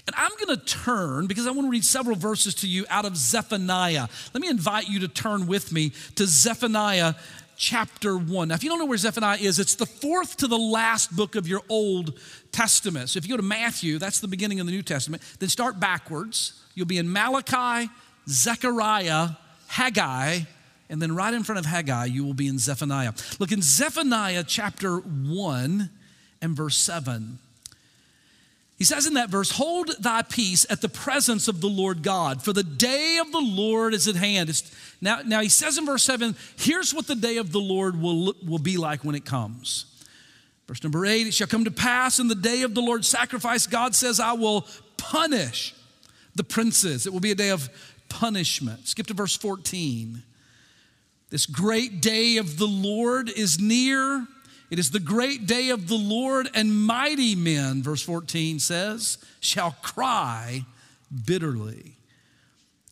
And 0.08 0.16
I'm 0.18 0.32
going 0.38 0.58
to 0.58 0.66
turn 0.66 1.28
because 1.28 1.48
I 1.48 1.52
want 1.52 1.68
to 1.68 1.70
read 1.70 1.84
several 1.84 2.16
verses 2.16 2.56
to 2.56 2.68
you 2.68 2.86
out 2.90 3.06
of 3.06 3.18
Zephaniah. 3.18 4.08
Let 4.34 4.42
me 4.42 4.48
invite 4.48 4.88
you 4.90 5.00
to 5.02 5.08
turn 5.08 5.48
with 5.48 5.72
me 5.72 5.92
to 6.16 6.26
Zephaniah 6.26 7.16
chapter 7.62 8.18
1. 8.18 8.48
Now, 8.48 8.56
if 8.56 8.64
you 8.64 8.70
don't 8.70 8.80
know 8.80 8.86
where 8.86 8.98
Zephaniah 8.98 9.38
is, 9.40 9.60
it's 9.60 9.76
the 9.76 9.86
fourth 9.86 10.38
to 10.38 10.48
the 10.48 10.58
last 10.58 11.16
book 11.16 11.36
of 11.36 11.48
your 11.48 11.62
Old 11.70 12.20
Testament. 12.52 13.10
So 13.10 13.20
if 13.20 13.26
you 13.26 13.30
go 13.30 13.38
to 13.38 13.44
Matthew, 13.44 14.00
that's 14.00 14.20
the 14.20 14.28
beginning 14.28 14.60
of 14.60 14.66
the 14.66 14.72
New 14.72 14.82
Testament, 14.82 15.22
then 15.40 15.48
start 15.48 15.80
backwards. 15.80 16.60
You'll 16.74 16.88
be 16.88 16.98
in 16.98 17.14
Malachi, 17.14 17.88
Zechariah, 18.28 19.30
Haggai, 19.68 20.40
and 20.90 21.00
then 21.00 21.16
right 21.16 21.34
in 21.34 21.44
front 21.44 21.60
of 21.60 21.66
Haggai, 21.68 22.06
you 22.06 22.26
will 22.26 22.34
be 22.34 22.48
in 22.48 22.58
Zephaniah. 22.58 23.14
Look 23.38 23.52
in 23.52 23.62
Zephaniah 23.62 24.44
chapter 24.46 24.98
1 24.98 25.90
and 26.42 26.58
verse 26.58 26.78
7. 26.78 27.38
He 28.82 28.86
says 28.86 29.06
in 29.06 29.14
that 29.14 29.30
verse, 29.30 29.52
Hold 29.52 29.92
thy 30.00 30.24
peace 30.24 30.66
at 30.68 30.82
the 30.82 30.90
presence 30.90 31.48
of 31.48 31.62
the 31.62 31.68
Lord 31.68 32.02
God, 32.02 32.42
for 32.42 32.52
the 32.52 32.64
day 32.64 33.20
of 33.22 33.32
the 33.32 33.38
Lord 33.38 33.94
is 33.94 34.08
at 34.08 34.16
hand. 34.16 34.50
It's, 34.50 34.76
now, 35.00 35.20
now 35.24 35.40
he 35.42 35.50
says 35.50 35.78
in 35.78 35.86
verse 35.86 36.02
7, 36.02 36.36
here's 36.58 36.92
what 36.92 37.06
the 37.06 37.14
day 37.14 37.38
of 37.38 37.52
the 37.52 37.60
Lord 37.60 38.02
will, 38.02 38.34
will 38.44 38.58
be 38.58 38.78
like 38.78 39.04
when 39.04 39.14
it 39.14 39.24
comes. 39.24 39.86
Verse 40.68 40.82
number 40.82 41.06
8, 41.06 41.28
it 41.28 41.34
shall 41.36 41.46
come 41.46 41.64
to 41.66 41.70
pass 41.70 42.18
in 42.18 42.28
the 42.28 42.34
day 42.34 42.64
of 42.64 42.74
the 42.74 42.82
Lord's 42.82 43.08
sacrifice, 43.08 43.68
God 43.68 43.94
says, 43.94 44.20
I 44.20 44.34
will 44.34 44.66
punish 44.98 45.76
the 46.34 46.44
princes. 46.44 47.06
It 47.06 47.14
will 47.14 47.20
be 47.20 47.30
a 47.30 47.36
day 47.36 47.50
of 47.50 47.70
punishment. 48.10 48.88
Skip 48.88 49.06
to 49.06 49.14
verse 49.14 49.38
14. 49.38 50.24
This 51.30 51.46
great 51.46 52.02
day 52.02 52.38
of 52.38 52.58
the 52.58 52.66
Lord 52.66 53.30
is 53.30 53.60
near. 53.60 54.26
It 54.72 54.80
is 54.80 54.92
the 54.92 55.02
great 55.02 55.46
day 55.46 55.70
of 55.70 55.90
the 55.90 55.98
Lord, 55.98 56.50
and 56.56 56.86
mighty 56.86 57.36
men, 57.36 57.84
verse 57.84 58.02
14 58.02 58.58
says, 58.58 59.18
shall 59.42 59.76
cry 59.82 60.66
bitterly. 61.26 61.98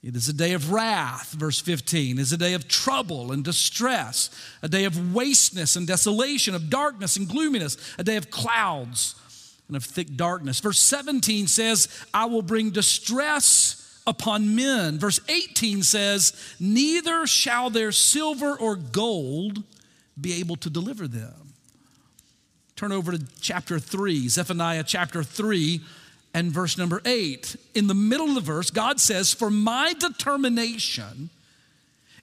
It 0.04 0.16
is 0.18 0.28
a 0.28 0.34
day 0.34 0.52
of 0.52 0.72
wrath, 0.74 1.32
verse 1.32 1.62
15. 1.62 2.18
It 2.18 2.22
is 2.22 2.34
a 2.34 2.38
day 2.38 2.54
of 2.54 2.68
trouble 2.68 3.32
and 3.32 3.46
distress, 3.46 4.30
a 4.62 4.68
day 4.68 4.84
of 4.84 5.14
wasteness 5.14 5.78
and 5.78 5.88
desolation, 5.88 6.54
of 6.54 6.70
darkness 6.70 7.16
and 7.16 7.30
gloominess, 7.30 7.78
a 7.98 8.04
day 8.04 8.18
of 8.18 8.30
clouds 8.30 9.16
and 9.70 9.78
of 9.78 9.86
thick 9.86 10.18
darkness. 10.18 10.60
Verse 10.60 10.80
17 10.80 11.48
says, 11.48 11.88
I 12.14 12.26
will 12.26 12.42
bring 12.42 12.72
distress 12.72 14.02
upon 14.06 14.54
men. 14.54 15.00
Verse 15.00 15.22
18 15.30 15.84
says, 15.84 16.34
Neither 16.60 17.26
shall 17.26 17.70
their 17.70 17.94
silver 17.94 18.58
or 18.58 18.76
gold 18.76 19.64
be 20.20 20.40
able 20.40 20.58
to 20.58 20.70
deliver 20.70 21.08
them. 21.08 21.49
Turn 22.80 22.94
over 22.94 23.12
to 23.12 23.22
chapter 23.42 23.78
3, 23.78 24.30
Zephaniah 24.30 24.86
chapter 24.86 25.22
3 25.22 25.82
and 26.34 26.50
verse 26.50 26.78
number 26.78 27.02
8. 27.04 27.58
In 27.76 27.88
the 27.88 27.94
middle 27.94 28.30
of 28.30 28.36
the 28.36 28.40
verse, 28.40 28.72
God 28.72 29.02
says, 29.02 29.34
For 29.34 29.50
my 29.50 29.92
determination 30.00 31.30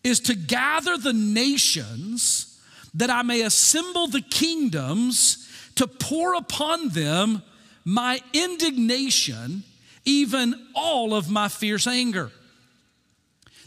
is 0.02 0.18
to 0.20 0.34
gather 0.34 0.96
the 0.96 1.12
nations 1.12 2.58
that 2.94 3.10
I 3.10 3.20
may 3.20 3.42
assemble 3.42 4.06
the 4.06 4.22
kingdoms 4.22 5.46
to 5.74 5.86
pour 5.86 6.32
upon 6.32 6.88
them 6.88 7.42
my 7.84 8.22
indignation, 8.32 9.62
even 10.06 10.68
all 10.74 11.12
of 11.12 11.28
my 11.28 11.48
fierce 11.48 11.86
anger. 11.86 12.30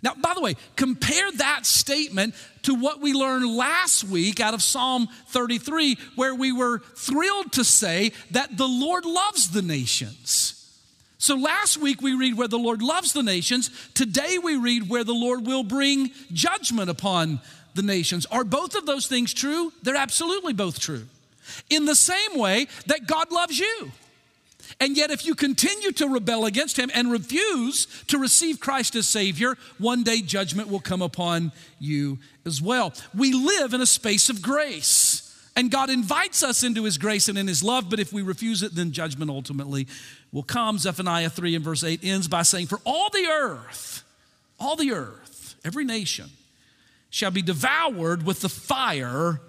Now, 0.02 0.14
by 0.16 0.34
the 0.34 0.42
way, 0.42 0.56
compare 0.76 1.32
that 1.34 1.66
statement 1.66 2.34
to 2.64 2.74
what 2.74 3.02
we 3.02 3.14
learned 3.14 3.56
last 3.56 4.04
week 4.04 4.40
out 4.40 4.54
of 4.54 4.64
Psalm 4.64 5.08
33, 5.28 5.98
where 6.16 6.34
we 6.34 6.52
were 6.52 6.80
thrilled 6.96 7.52
to 7.54 7.64
say 7.64 8.12
that 8.32 8.58
the 8.58 8.68
Lord 8.68 9.06
loves 9.06 9.52
the 9.52 9.62
nations. 9.62 10.56
So 11.18 11.36
last 11.36 11.78
week 11.78 12.02
we 12.02 12.14
read 12.14 12.38
where 12.38 12.48
the 12.48 12.58
Lord 12.58 12.82
loves 12.82 13.12
the 13.12 13.24
nations. 13.24 13.70
Today 13.94 14.38
we 14.38 14.56
read 14.56 14.90
where 14.90 15.04
the 15.04 15.14
Lord 15.14 15.46
will 15.46 15.64
bring 15.64 16.12
judgment 16.32 16.90
upon 16.90 17.42
the 17.76 17.82
nations. 17.82 18.26
Are 18.28 18.46
both 18.46 18.76
of 18.76 18.86
those 18.86 19.08
things 19.08 19.34
true? 19.34 19.74
They're 19.84 19.98
absolutely 19.98 20.54
both 20.54 20.80
true. 20.80 21.06
In 21.70 21.86
the 21.86 21.96
same 21.96 22.38
way 22.38 22.68
that 22.86 23.06
God 23.06 23.32
loves 23.32 23.60
you. 23.60 23.92
And 24.82 24.96
yet, 24.96 25.12
if 25.12 25.26
you 25.26 25.36
continue 25.36 25.92
to 25.94 26.08
rebel 26.08 26.46
against 26.46 26.78
him 26.80 26.90
and 26.94 27.12
refuse 27.12 27.86
to 28.08 28.18
receive 28.18 28.62
Christ 28.62 28.96
as 28.96 29.10
Savior, 29.10 29.58
one 29.78 30.04
day 30.04 30.22
judgment 30.22 30.70
will 30.70 30.80
come 30.80 31.02
upon 31.02 31.52
you 31.80 32.18
as 32.46 32.62
well. 32.62 32.94
We 33.14 33.34
live 33.34 33.74
in 33.74 33.82
a 33.82 33.86
space 33.86 34.30
of 34.30 34.42
grace. 34.42 35.26
And 35.56 35.70
God 35.70 35.90
invites 35.90 36.42
us 36.44 36.64
into 36.64 36.86
his 36.86 36.98
grace 36.98 37.28
and 37.28 37.38
in 37.38 37.46
his 37.46 37.62
love, 37.62 37.90
but 37.90 38.00
if 38.00 38.14
we 38.14 38.22
refuse 38.22 38.64
it, 38.64 38.74
then 38.76 38.94
judgment 38.94 39.30
ultimately 39.30 39.88
will 40.32 40.44
come. 40.44 40.78
Zephaniah 40.78 41.30
3 41.30 41.56
and 41.56 41.66
verse 41.66 41.84
8 41.84 42.00
ends 42.02 42.30
by 42.30 42.44
saying, 42.44 42.68
For 42.68 42.80
all 42.86 43.10
the 43.10 43.28
earth, 43.28 44.04
all 44.58 44.78
the 44.78 44.94
earth, 44.94 45.56
every 45.66 45.84
nation, 45.84 46.30
shall 47.10 47.32
be 47.32 47.42
devoured 47.42 48.24
with 48.24 48.40
the 48.40 48.48
fire 48.48 49.42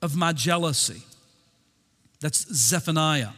of 0.00 0.16
my 0.16 0.32
jealousy. 0.32 1.02
That's 2.20 2.50
Zephaniah. 2.54 3.30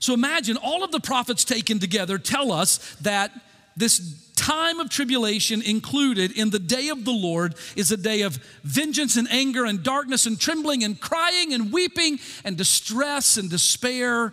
So 0.00 0.14
imagine 0.14 0.56
all 0.56 0.84
of 0.84 0.92
the 0.92 1.00
prophets 1.00 1.44
taken 1.44 1.78
together 1.78 2.18
tell 2.18 2.52
us 2.52 2.78
that 2.96 3.32
this 3.76 4.28
time 4.34 4.80
of 4.80 4.88
tribulation 4.88 5.60
included 5.62 6.32
in 6.32 6.50
the 6.50 6.58
day 6.58 6.88
of 6.88 7.04
the 7.04 7.12
Lord 7.12 7.54
is 7.76 7.90
a 7.90 7.96
day 7.96 8.22
of 8.22 8.36
vengeance 8.62 9.16
and 9.16 9.28
anger 9.30 9.64
and 9.64 9.82
darkness 9.82 10.26
and 10.26 10.38
trembling 10.38 10.84
and 10.84 10.98
crying 11.00 11.52
and 11.52 11.72
weeping 11.72 12.18
and 12.44 12.56
distress 12.56 13.36
and 13.36 13.50
despair 13.50 14.32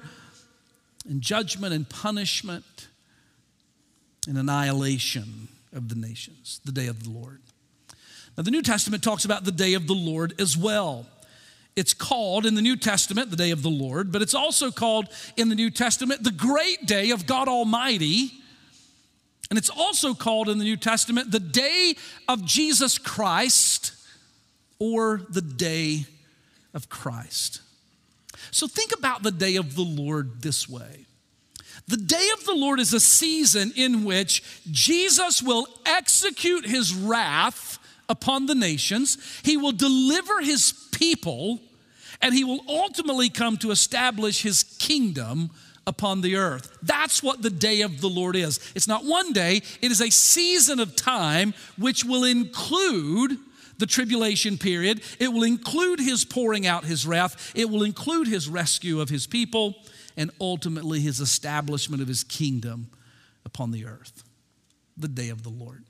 and 1.08 1.22
judgment 1.22 1.74
and 1.74 1.90
punishment 1.90 2.88
and 4.28 4.38
annihilation 4.38 5.48
of 5.74 5.90
the 5.90 5.96
nations, 5.96 6.62
the 6.66 6.72
day 6.72 6.88
of 6.88 7.04
the 7.04 7.10
Lord. 7.10 7.42
Now, 8.38 8.44
the 8.44 8.52
New 8.52 8.62
Testament 8.62 9.04
talks 9.04 9.26
about 9.26 9.44
the 9.46 9.52
day 9.52 9.74
of 9.74 9.88
the 9.88 9.94
Lord 9.94 10.40
as 10.40 10.58
well. 10.58 11.06
It's 11.76 11.94
called 11.94 12.46
in 12.46 12.56
the 12.56 12.62
New 12.62 12.78
Testament 12.78 13.30
the 13.30 13.36
day 13.36 13.52
of 13.52 13.62
the 13.62 13.70
Lord, 13.70 14.12
but 14.12 14.22
it's 14.22 14.34
also 14.34 14.72
called 14.72 15.10
in 15.36 15.50
the 15.50 15.56
New 15.56 15.70
Testament 15.70 16.24
the 16.24 16.32
great 16.32 16.86
day 16.86 17.12
of 17.12 17.26
God 17.26 17.48
Almighty. 17.48 18.32
And 19.50 19.60
it's 19.60 19.70
also 19.70 20.14
called 20.14 20.50
in 20.50 20.58
the 20.58 20.64
New 20.64 20.78
Testament 20.78 21.32
the 21.32 21.40
day 21.40 21.96
of 22.28 22.46
Jesus 22.46 22.98
Christ 22.98 23.94
or 24.80 25.22
the 25.30 25.42
day 25.42 26.06
of 26.74 26.90
Christ. 26.90 27.62
So 28.52 28.68
think 28.68 28.94
about 28.98 29.24
the 29.24 29.32
day 29.32 29.58
of 29.58 29.76
the 29.76 29.84
Lord 29.84 30.42
this 30.42 30.70
way. 30.70 31.06
The 31.88 31.98
day 31.98 32.30
of 32.34 32.46
the 32.46 32.56
Lord 32.56 32.80
is 32.80 32.94
a 32.94 33.00
season 33.00 33.74
in 33.76 34.06
which 34.06 34.44
Jesus 34.72 35.44
will 35.44 35.68
execute 35.86 36.66
his 36.66 36.96
wrath 36.96 37.78
upon 38.10 38.46
the 38.46 38.56
nations. 38.56 39.18
He 39.44 39.58
will 39.58 39.72
deliver 39.72 40.42
his 40.42 40.72
people, 40.92 41.60
and 42.22 42.34
he 42.34 42.44
will 42.44 42.62
ultimately 42.68 43.30
come 43.30 43.58
to 43.58 43.72
establish 43.72 44.42
his 44.42 44.64
kingdom 44.64 45.52
upon 45.88 46.22
the 46.22 46.36
earth. 46.36 46.78
That's 46.82 47.22
what 47.22 47.42
the 47.42 47.50
day 47.50 47.82
of 47.82 48.02
the 48.02 48.10
Lord 48.10 48.36
is. 48.36 48.60
It's 48.76 48.88
not 48.88 49.06
one 49.06 49.34
day, 49.34 49.62
it 49.82 49.92
is 49.92 50.02
a 50.02 50.10
season 50.10 50.80
of 50.80 50.96
time 50.96 51.54
which 51.78 52.04
will 52.04 52.24
include 52.24 53.38
the 53.78 53.86
tribulation 53.86 54.58
period. 54.58 55.02
It 55.20 55.30
will 55.30 55.44
include 55.44 56.00
his 56.00 56.26
pouring 56.26 56.66
out 56.66 56.86
his 56.86 57.06
wrath. 57.06 57.52
It 57.56 57.70
will 57.70 57.84
include 57.84 58.28
his 58.28 58.48
rescue 58.48 59.02
of 59.02 59.10
his 59.10 59.28
people 59.28 59.76
and 60.18 60.32
ultimately 60.40 61.02
his 61.02 61.20
establishment 61.20 62.02
of 62.02 62.08
his 62.08 62.24
kingdom 62.24 62.90
upon 63.46 63.72
the 63.72 63.86
earth. 63.86 64.24
The 64.98 65.10
day 65.10 65.30
of 65.30 65.44
the 65.44 65.50
Lord. 65.50 65.84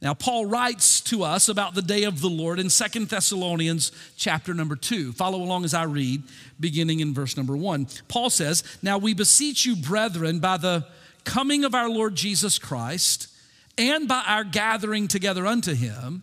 Now, 0.00 0.14
Paul 0.14 0.46
writes 0.46 1.00
to 1.02 1.24
us 1.24 1.48
about 1.48 1.74
the 1.74 1.82
day 1.82 2.04
of 2.04 2.20
the 2.20 2.28
Lord 2.28 2.60
in 2.60 2.70
Second 2.70 3.08
Thessalonians 3.08 3.90
chapter 4.16 4.54
number 4.54 4.76
2. 4.76 5.12
Follow 5.12 5.38
along 5.38 5.64
as 5.64 5.74
I 5.74 5.84
read, 5.84 6.22
beginning 6.60 7.00
in 7.00 7.12
verse 7.12 7.36
number 7.36 7.56
1. 7.56 7.88
Paul 8.06 8.30
says, 8.30 8.62
Now 8.80 8.98
we 8.98 9.12
beseech 9.12 9.66
you, 9.66 9.74
brethren, 9.74 10.38
by 10.38 10.56
the 10.56 10.86
coming 11.24 11.64
of 11.64 11.74
our 11.74 11.90
Lord 11.90 12.14
Jesus 12.14 12.60
Christ 12.60 13.26
and 13.76 14.06
by 14.06 14.22
our 14.24 14.44
gathering 14.44 15.08
together 15.08 15.46
unto 15.46 15.74
him, 15.74 16.22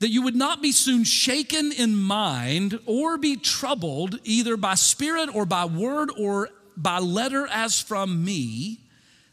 that 0.00 0.08
you 0.08 0.22
would 0.22 0.36
not 0.36 0.62
be 0.62 0.72
soon 0.72 1.04
shaken 1.04 1.70
in 1.72 1.96
mind 1.96 2.78
or 2.86 3.18
be 3.18 3.36
troubled 3.36 4.18
either 4.24 4.56
by 4.56 4.74
spirit 4.74 5.34
or 5.34 5.44
by 5.44 5.66
word 5.66 6.10
or 6.18 6.48
by 6.78 6.98
letter 6.98 7.46
as 7.48 7.78
from 7.78 8.24
me, 8.24 8.78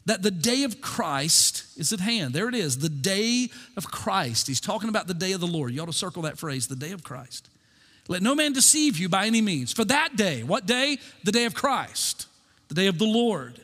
that 0.06 0.22
the 0.22 0.30
day 0.30 0.62
of 0.62 0.80
Christ 0.80 1.64
is 1.76 1.92
at 1.92 2.00
hand. 2.00 2.32
There 2.32 2.48
it 2.48 2.54
is, 2.54 2.78
the 2.78 2.88
day 2.88 3.50
of 3.76 3.90
Christ. 3.90 4.46
He's 4.46 4.60
talking 4.60 4.88
about 4.88 5.08
the 5.08 5.14
day 5.14 5.32
of 5.32 5.40
the 5.40 5.46
Lord. 5.46 5.72
You 5.72 5.82
ought 5.82 5.86
to 5.86 5.92
circle 5.92 6.22
that 6.22 6.38
phrase, 6.38 6.68
the 6.68 6.76
day 6.76 6.92
of 6.92 7.04
Christ. 7.04 7.48
Let 8.08 8.22
no 8.22 8.34
man 8.34 8.52
deceive 8.52 8.98
you 8.98 9.08
by 9.08 9.26
any 9.26 9.42
means. 9.42 9.72
For 9.72 9.84
that 9.84 10.16
day, 10.16 10.44
what 10.44 10.64
day? 10.64 10.98
The 11.24 11.32
day 11.32 11.44
of 11.44 11.54
Christ, 11.54 12.28
the 12.68 12.74
day 12.74 12.86
of 12.86 12.98
the 12.98 13.04
Lord. 13.04 13.60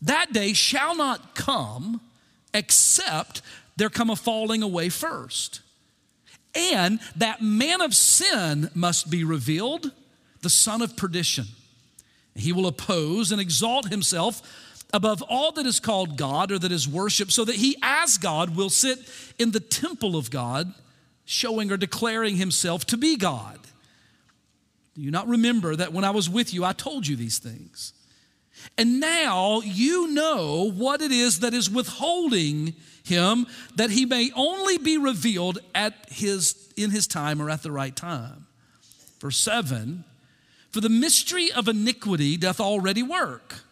That 0.00 0.32
day 0.32 0.54
shall 0.54 0.96
not 0.96 1.34
come 1.34 2.00
except 2.54 3.42
there 3.76 3.90
come 3.90 4.08
a 4.08 4.16
falling 4.16 4.62
away 4.62 4.88
first. 4.88 5.60
And 6.54 6.98
that 7.16 7.42
man 7.42 7.82
of 7.82 7.94
sin 7.94 8.70
must 8.74 9.10
be 9.10 9.22
revealed, 9.22 9.92
the 10.40 10.50
son 10.50 10.80
of 10.80 10.96
perdition. 10.96 11.44
He 12.34 12.52
will 12.52 12.66
oppose 12.66 13.32
and 13.32 13.40
exalt 13.40 13.88
himself 13.88 14.40
above 14.92 15.22
all 15.22 15.52
that 15.52 15.66
is 15.66 15.80
called 15.80 16.16
God 16.16 16.50
or 16.50 16.58
that 16.58 16.72
is 16.72 16.88
worshiped, 16.88 17.32
so 17.32 17.44
that 17.44 17.56
he, 17.56 17.76
as 17.82 18.18
God, 18.18 18.56
will 18.56 18.70
sit 18.70 18.98
in 19.38 19.50
the 19.50 19.60
temple 19.60 20.16
of 20.16 20.30
God, 20.30 20.72
showing 21.24 21.70
or 21.70 21.76
declaring 21.76 22.36
himself 22.36 22.84
to 22.86 22.96
be 22.96 23.16
God. 23.16 23.58
Do 24.94 25.02
you 25.02 25.10
not 25.10 25.28
remember 25.28 25.76
that 25.76 25.92
when 25.92 26.04
I 26.04 26.10
was 26.10 26.28
with 26.28 26.52
you, 26.52 26.64
I 26.64 26.72
told 26.72 27.06
you 27.06 27.16
these 27.16 27.38
things? 27.38 27.92
And 28.76 28.98
now 29.00 29.60
you 29.60 30.08
know 30.08 30.70
what 30.70 31.00
it 31.00 31.12
is 31.12 31.40
that 31.40 31.54
is 31.54 31.70
withholding 31.70 32.74
him, 33.04 33.46
that 33.76 33.90
he 33.90 34.04
may 34.04 34.30
only 34.34 34.78
be 34.78 34.98
revealed 34.98 35.58
at 35.74 35.94
his, 36.10 36.72
in 36.76 36.90
his 36.90 37.06
time 37.06 37.40
or 37.40 37.50
at 37.50 37.62
the 37.62 37.72
right 37.72 37.94
time. 37.94 38.46
Verse 39.20 39.38
7 39.38 40.04
For 40.70 40.80
the 40.80 40.88
mystery 40.88 41.52
of 41.52 41.68
iniquity 41.68 42.36
doth 42.36 42.60
already 42.60 43.02
work. 43.02 43.62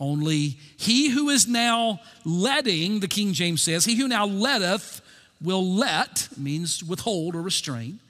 Only 0.00 0.56
he 0.78 1.10
who 1.10 1.28
is 1.28 1.46
now 1.46 2.00
letting, 2.24 3.00
the 3.00 3.08
King 3.08 3.34
James 3.34 3.60
says, 3.60 3.84
he 3.84 3.96
who 3.96 4.08
now 4.08 4.24
letteth 4.24 5.02
will 5.42 5.64
let, 5.64 6.28
means 6.38 6.82
withhold 6.82 7.36
or 7.36 7.42
restrain, 7.42 8.00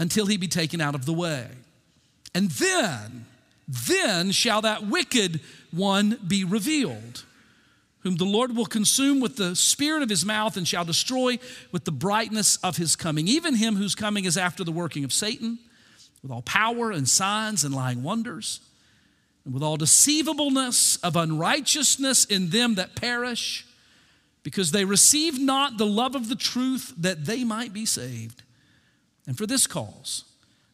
until 0.00 0.26
he 0.26 0.36
be 0.36 0.48
taken 0.48 0.80
out 0.80 0.96
of 0.96 1.06
the 1.06 1.12
way. 1.12 1.46
And 2.34 2.50
then, 2.50 3.26
then 3.68 4.32
shall 4.32 4.62
that 4.62 4.86
wicked 4.86 5.40
one 5.70 6.18
be 6.26 6.42
revealed, 6.42 7.24
whom 8.00 8.16
the 8.16 8.24
Lord 8.24 8.56
will 8.56 8.66
consume 8.66 9.20
with 9.20 9.36
the 9.36 9.54
spirit 9.54 10.02
of 10.02 10.08
his 10.08 10.24
mouth 10.24 10.56
and 10.56 10.66
shall 10.66 10.84
destroy 10.84 11.38
with 11.70 11.84
the 11.84 11.92
brightness 11.92 12.56
of 12.64 12.78
his 12.78 12.96
coming, 12.96 13.28
even 13.28 13.54
him 13.54 13.76
whose 13.76 13.94
coming 13.94 14.24
is 14.24 14.36
after 14.36 14.64
the 14.64 14.72
working 14.72 15.04
of 15.04 15.12
Satan, 15.12 15.60
with 16.20 16.32
all 16.32 16.42
power 16.42 16.90
and 16.90 17.08
signs 17.08 17.62
and 17.62 17.72
lying 17.72 18.02
wonders 18.02 18.60
and 19.44 19.52
with 19.52 19.62
all 19.62 19.76
deceivableness 19.76 20.96
of 20.98 21.16
unrighteousness 21.16 22.24
in 22.24 22.50
them 22.50 22.76
that 22.76 22.94
perish, 22.94 23.66
because 24.42 24.70
they 24.70 24.84
receive 24.84 25.40
not 25.40 25.78
the 25.78 25.86
love 25.86 26.14
of 26.14 26.28
the 26.28 26.36
truth 26.36 26.94
that 26.96 27.24
they 27.24 27.44
might 27.44 27.72
be 27.72 27.86
saved. 27.86 28.42
And 29.26 29.38
for 29.38 29.46
this 29.46 29.66
cause, 29.66 30.24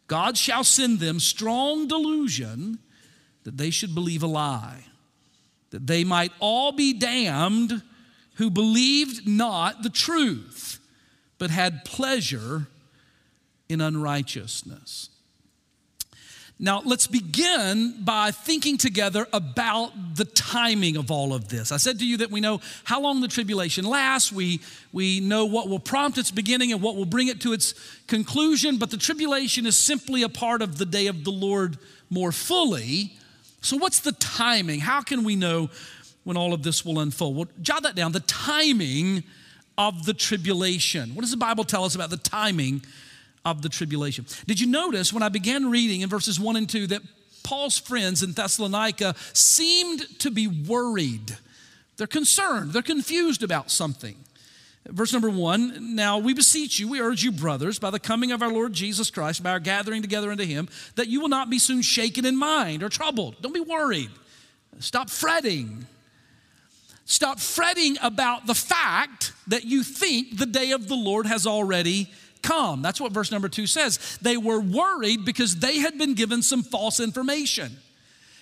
God 0.07 0.39
shall 0.39 0.65
send 0.65 1.01
them 1.01 1.21
strong 1.21 1.87
delusion 1.87 2.79
that 3.45 3.59
they 3.59 3.71
should 3.71 3.95
believe 3.95 4.23
a 4.23 4.27
lie, 4.27 4.85
that 5.71 5.87
they 5.87 6.05
might 6.05 6.33
all 6.41 6.73
be 6.73 6.93
damned 6.93 7.83
who 8.35 8.51
believed 8.51 9.27
not 9.27 9.83
the 9.83 9.91
truth, 9.91 10.79
but 11.39 11.51
had 11.51 11.85
pleasure 11.85 12.69
in 13.69 13.81
unrighteousness. 13.81 15.11
Now, 16.61 16.83
let's 16.85 17.07
begin 17.07 18.03
by 18.03 18.33
thinking 18.33 18.79
together 18.79 19.29
about 19.33 20.17
the 20.17 20.25
timing 20.25 20.97
of 20.97 21.09
all 21.09 21.33
of 21.33 21.49
this. 21.49 21.71
I 21.71 21.77
said 21.77 22.01
to 22.01 22.07
you 22.07 22.17
that 22.17 22.33
we 22.33 22.41
know 22.41 22.61
how 22.83 23.01
long 23.01 23.21
the 23.21 23.29
tribulation 23.29 23.85
lasts, 23.85 24.33
we, 24.33 24.61
we 24.93 25.21
know 25.21 25.45
what 25.45 25.69
will 25.69 25.79
prompt 25.79 26.19
its 26.19 26.33
beginning 26.33 26.73
and 26.73 26.83
what 26.83 26.97
will 26.97 27.05
bring 27.05 27.29
it 27.29 27.41
to 27.43 27.53
its 27.53 27.75
conclusion, 28.09 28.77
but 28.77 28.91
the 28.91 28.97
tribulation 28.97 29.67
is 29.67 29.77
simply 29.77 30.25
a 30.25 30.29
part 30.29 30.61
of 30.61 30.79
the 30.79 30.85
day 30.85 31.07
of 31.07 31.23
the 31.23 31.31
Lord 31.31 31.79
more 32.11 32.33
fully. 32.33 33.13
So, 33.61 33.77
what's 33.77 34.01
the 34.01 34.13
timing? 34.13 34.81
How 34.81 35.01
can 35.01 35.23
we 35.23 35.37
know 35.37 35.71
when 36.25 36.37
all 36.37 36.53
of 36.53 36.65
this 36.65 36.85
will 36.85 36.99
unfold? 36.99 37.37
Well, 37.37 37.49
jot 37.63 37.85
that 37.85 37.95
down 37.95 38.11
the 38.11 38.21
timing 38.21 39.23
of 39.77 40.07
the 40.07 40.15
tribulation. 40.15 41.15
What 41.15 41.23
does 41.23 41.31
the 41.31 41.37
Bible 41.37 41.63
tell 41.63 41.85
us 41.85 41.95
about 41.95 42.11
the 42.11 42.17
timing? 42.17 42.83
Of 43.45 43.63
the 43.63 43.69
tribulation. 43.69 44.27
Did 44.47 44.61
you 44.61 44.67
notice 44.67 45.13
when 45.13 45.23
I 45.23 45.29
began 45.29 45.71
reading 45.71 46.03
in 46.03 46.09
verses 46.09 46.39
1 46.39 46.57
and 46.57 46.69
2 46.69 46.89
that 46.89 47.03
Paul's 47.43 47.79
friends 47.79 48.23
in 48.23 48.33
Thessalonica 48.33 49.15
seemed 49.33 50.19
to 50.21 50.31
be 50.31 50.47
worried? 50.47 51.37
They're 51.97 52.07
concerned, 52.07 52.73
they're 52.73 52.83
confused 52.83 53.43
about 53.43 53.71
something. 53.71 54.17
Verse 54.87 55.13
number 55.13 55.29
one 55.29 55.95
Now 55.95 56.19
we 56.19 56.33
beseech 56.33 56.79
you, 56.79 56.89
we 56.89 57.01
urge 57.01 57.23
you, 57.23 57.33
brothers, 57.33 57.79
by 57.79 57.91
the 57.91 57.99
coming 57.99 58.33
of 58.33 58.43
our 58.43 58.53
Lord 58.53 58.73
Jesus 58.73 59.11
Christ, 59.11 59.43
by 59.43 59.51
our 59.51 59.61
gathering 59.61 60.03
together 60.03 60.31
unto 60.31 60.45
him, 60.45 60.69
that 60.95 61.09
you 61.09 61.21
will 61.21 61.29
not 61.29 61.51
be 61.51 61.59
soon 61.59 61.83
shaken 61.83 62.25
in 62.25 62.37
mind 62.37 62.83
or 62.83 62.89
troubled. 62.89 63.37
Don't 63.43 63.53
be 63.53 63.61
worried. 63.61 64.11
Stop 64.79 65.11
fretting. 65.11 65.87
Stop 67.05 67.41
fretting 67.41 67.97
about 68.03 68.47
the 68.47 68.55
fact 68.55 69.33
that 69.47 69.65
you 69.65 69.83
think 69.83 70.39
the 70.39 70.47
day 70.47 70.73
of 70.73 70.89
the 70.89 70.95
Lord 70.95 71.27
has 71.27 71.47
already 71.47 72.11
come. 72.43 72.83
That's 72.83 73.01
what 73.01 73.13
verse 73.13 73.31
number 73.31 73.49
two 73.49 73.67
says. 73.67 74.19
They 74.23 74.37
were 74.37 74.61
worried 74.61 75.25
because 75.25 75.57
they 75.57 75.79
had 75.79 75.99
been 75.99 76.15
given 76.15 76.43
some 76.43 76.63
false 76.63 77.01
information. 77.01 77.77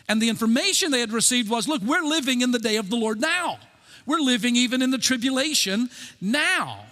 And 0.08 0.22
the 0.22 0.28
information 0.28 0.90
they 0.90 1.00
had 1.00 1.12
received 1.12 1.50
was 1.50 1.66
look, 1.68 1.82
we're 1.82 2.04
living 2.04 2.40
in 2.40 2.52
the 2.52 2.58
day 2.58 2.76
of 2.76 2.90
the 2.90 2.96
Lord 2.96 3.20
now. 3.20 3.58
We're 4.06 4.20
living 4.20 4.54
even 4.54 4.82
in 4.82 4.90
the 4.90 4.98
tribulation 4.98 5.90
now. 6.20 6.84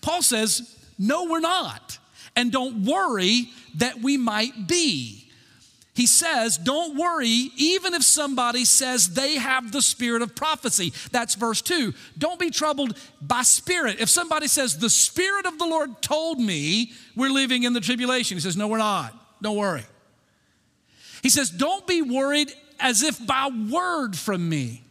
Paul 0.00 0.22
says, 0.22 0.74
no, 0.98 1.24
we're 1.24 1.40
not. 1.40 1.98
And 2.34 2.50
don't 2.50 2.84
worry 2.84 3.48
that 3.76 4.00
we 4.00 4.16
might 4.16 4.66
be 4.66 5.25
he 5.96 6.06
says, 6.06 6.58
Don't 6.58 6.94
worry, 6.94 7.50
even 7.56 7.94
if 7.94 8.02
somebody 8.02 8.66
says 8.66 9.08
they 9.08 9.36
have 9.36 9.72
the 9.72 9.80
spirit 9.80 10.20
of 10.20 10.36
prophecy. 10.36 10.92
That's 11.10 11.34
verse 11.34 11.62
2. 11.62 11.94
Don't 12.18 12.38
be 12.38 12.50
troubled 12.50 12.98
by 13.22 13.42
spirit. 13.42 13.98
If 13.98 14.10
somebody 14.10 14.46
says, 14.46 14.76
The 14.76 14.90
Spirit 14.90 15.46
of 15.46 15.58
the 15.58 15.64
Lord 15.64 16.02
told 16.02 16.38
me 16.38 16.92
we're 17.16 17.30
living 17.30 17.62
in 17.62 17.72
the 17.72 17.80
tribulation, 17.80 18.36
he 18.36 18.42
says, 18.42 18.58
No, 18.58 18.68
we're 18.68 18.76
not. 18.76 19.14
Don't 19.40 19.56
worry. 19.56 19.84
He 21.22 21.30
says, 21.30 21.48
Don't 21.48 21.86
be 21.86 22.02
worried 22.02 22.52
as 22.78 23.02
if 23.02 23.26
by 23.26 23.48
word 23.48 24.14
from 24.16 24.46
me. 24.46 24.82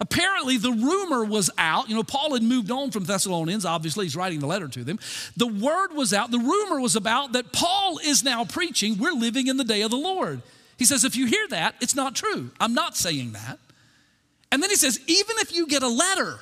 Apparently, 0.00 0.56
the 0.56 0.72
rumor 0.72 1.24
was 1.24 1.50
out. 1.58 1.90
You 1.90 1.94
know, 1.94 2.02
Paul 2.02 2.32
had 2.32 2.42
moved 2.42 2.70
on 2.70 2.90
from 2.90 3.04
Thessalonians. 3.04 3.66
Obviously, 3.66 4.06
he's 4.06 4.16
writing 4.16 4.40
the 4.40 4.46
letter 4.46 4.66
to 4.66 4.82
them. 4.82 4.98
The 5.36 5.46
word 5.46 5.92
was 5.92 6.14
out. 6.14 6.30
The 6.30 6.38
rumor 6.38 6.80
was 6.80 6.96
about 6.96 7.32
that 7.32 7.52
Paul 7.52 7.98
is 7.98 8.24
now 8.24 8.44
preaching, 8.44 8.96
we're 8.98 9.12
living 9.12 9.46
in 9.46 9.58
the 9.58 9.64
day 9.64 9.82
of 9.82 9.90
the 9.90 9.98
Lord. 9.98 10.40
He 10.78 10.86
says, 10.86 11.04
if 11.04 11.14
you 11.16 11.26
hear 11.26 11.46
that, 11.48 11.74
it's 11.82 11.94
not 11.94 12.14
true. 12.14 12.50
I'm 12.58 12.72
not 12.72 12.96
saying 12.96 13.32
that. 13.32 13.58
And 14.50 14.62
then 14.62 14.70
he 14.70 14.76
says, 14.76 14.98
even 15.06 15.36
if 15.38 15.54
you 15.54 15.66
get 15.66 15.82
a 15.82 15.88
letter 15.88 16.38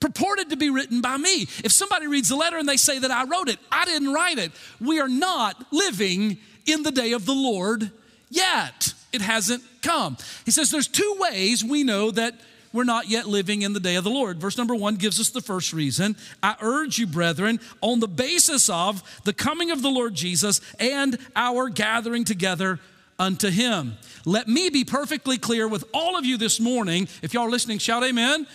purported 0.00 0.50
to 0.50 0.56
be 0.56 0.70
written 0.70 1.00
by 1.00 1.16
me, 1.16 1.42
if 1.62 1.70
somebody 1.70 2.08
reads 2.08 2.28
the 2.28 2.36
letter 2.36 2.58
and 2.58 2.68
they 2.68 2.76
say 2.76 2.98
that 2.98 3.12
I 3.12 3.24
wrote 3.24 3.48
it, 3.48 3.60
I 3.70 3.84
didn't 3.84 4.12
write 4.12 4.38
it. 4.38 4.50
We 4.80 4.98
are 5.00 5.08
not 5.08 5.64
living 5.70 6.38
in 6.66 6.82
the 6.82 6.90
day 6.90 7.12
of 7.12 7.26
the 7.26 7.34
Lord 7.34 7.92
yet. 8.28 8.94
It 9.12 9.20
hasn't 9.20 9.62
come. 9.82 10.16
He 10.44 10.50
says 10.50 10.70
there's 10.70 10.88
two 10.88 11.16
ways 11.18 11.64
we 11.64 11.84
know 11.84 12.10
that 12.10 12.34
we're 12.72 12.84
not 12.84 13.08
yet 13.08 13.26
living 13.26 13.62
in 13.62 13.72
the 13.72 13.80
day 13.80 13.96
of 13.96 14.04
the 14.04 14.10
Lord. 14.10 14.38
Verse 14.38 14.56
number 14.56 14.74
one 14.74 14.96
gives 14.96 15.18
us 15.18 15.30
the 15.30 15.40
first 15.40 15.72
reason. 15.72 16.16
I 16.42 16.56
urge 16.60 16.98
you, 16.98 17.06
brethren, 17.06 17.60
on 17.80 18.00
the 18.00 18.08
basis 18.08 18.68
of 18.68 19.02
the 19.24 19.32
coming 19.32 19.70
of 19.70 19.82
the 19.82 19.90
Lord 19.90 20.14
Jesus 20.14 20.60
and 20.78 21.18
our 21.34 21.68
gathering 21.68 22.24
together 22.24 22.78
unto 23.18 23.50
him. 23.50 23.96
Let 24.24 24.48
me 24.48 24.70
be 24.70 24.84
perfectly 24.84 25.36
clear 25.36 25.66
with 25.66 25.84
all 25.92 26.16
of 26.16 26.24
you 26.24 26.36
this 26.36 26.60
morning. 26.60 27.08
If 27.22 27.34
y'all 27.34 27.46
are 27.46 27.50
listening, 27.50 27.78
shout 27.78 28.04
amen. 28.04 28.46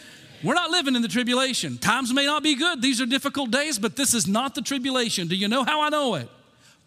We're 0.43 0.53
not 0.53 0.69
living 0.69 0.95
in 0.95 1.01
the 1.01 1.07
tribulation. 1.07 1.77
Times 1.77 2.13
may 2.13 2.25
not 2.25 2.43
be 2.43 2.55
good. 2.55 2.81
These 2.81 3.01
are 3.01 3.05
difficult 3.05 3.51
days, 3.51 3.79
but 3.79 3.95
this 3.95 4.13
is 4.13 4.27
not 4.27 4.55
the 4.55 4.61
tribulation. 4.61 5.27
Do 5.27 5.35
you 5.35 5.47
know 5.47 5.63
how 5.63 5.81
I 5.81 5.89
know 5.89 6.15
it? 6.15 6.29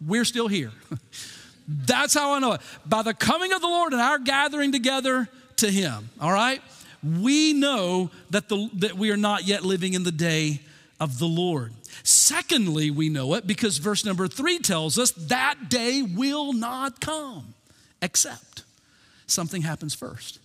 We're 0.05 0.25
still 0.25 0.47
here. 0.47 0.71
That's 1.67 2.13
how 2.13 2.33
I 2.33 2.39
know 2.39 2.53
it. 2.53 2.61
By 2.85 3.03
the 3.03 3.13
coming 3.13 3.53
of 3.53 3.61
the 3.61 3.67
Lord 3.67 3.93
and 3.93 4.01
our 4.01 4.17
gathering 4.17 4.71
together 4.71 5.29
to 5.57 5.69
Him, 5.69 6.09
all 6.19 6.31
right? 6.31 6.61
We 7.03 7.53
know 7.53 8.11
that, 8.29 8.49
the, 8.49 8.69
that 8.75 8.95
we 8.95 9.11
are 9.11 9.17
not 9.17 9.45
yet 9.45 9.63
living 9.63 9.93
in 9.93 10.03
the 10.03 10.11
day 10.11 10.61
of 10.99 11.19
the 11.19 11.27
Lord. 11.27 11.73
Secondly, 12.03 12.91
we 12.91 13.09
know 13.09 13.33
it 13.35 13.47
because 13.47 13.77
verse 13.77 14.05
number 14.05 14.27
three 14.27 14.59
tells 14.59 14.97
us 14.99 15.11
that 15.11 15.69
day 15.69 16.01
will 16.01 16.53
not 16.53 16.99
come 16.99 17.53
except 18.01 18.63
something 19.27 19.61
happens 19.61 19.93
first. 19.93 20.39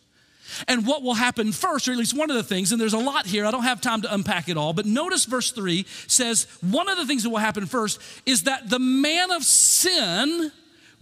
And 0.69 0.87
what 0.87 1.03
will 1.03 1.15
happen 1.15 1.53
first, 1.53 1.89
or 1.89 1.93
at 1.93 1.99
least 1.99 2.17
one 2.17 2.31
of 2.31 2.37
the 2.37 2.43
things, 2.43 2.71
and 2.71 2.81
there's 2.81 2.93
a 2.93 2.99
lot 2.99 3.27
here, 3.27 3.47
I 3.47 3.51
don't 3.51 3.63
have 3.63 3.81
time 3.81 4.03
to 4.03 4.15
unpack 4.15 4.49
it 4.49 4.57
all, 4.57 4.73
but 4.73 4.87
notice 4.87 5.25
verse 5.25 5.51
3 5.51 5.87
says 6.07 6.47
one 6.61 6.89
of 6.89 6.99
the 6.99 7.07
things 7.07 7.23
that 7.23 7.31
will 7.31 7.39
happen 7.39 7.67
first 7.67 8.01
is 8.27 8.43
that 8.45 8.69
the 8.69 8.79
man 8.79 9.31
of 9.31 9.43
sin 9.43 10.53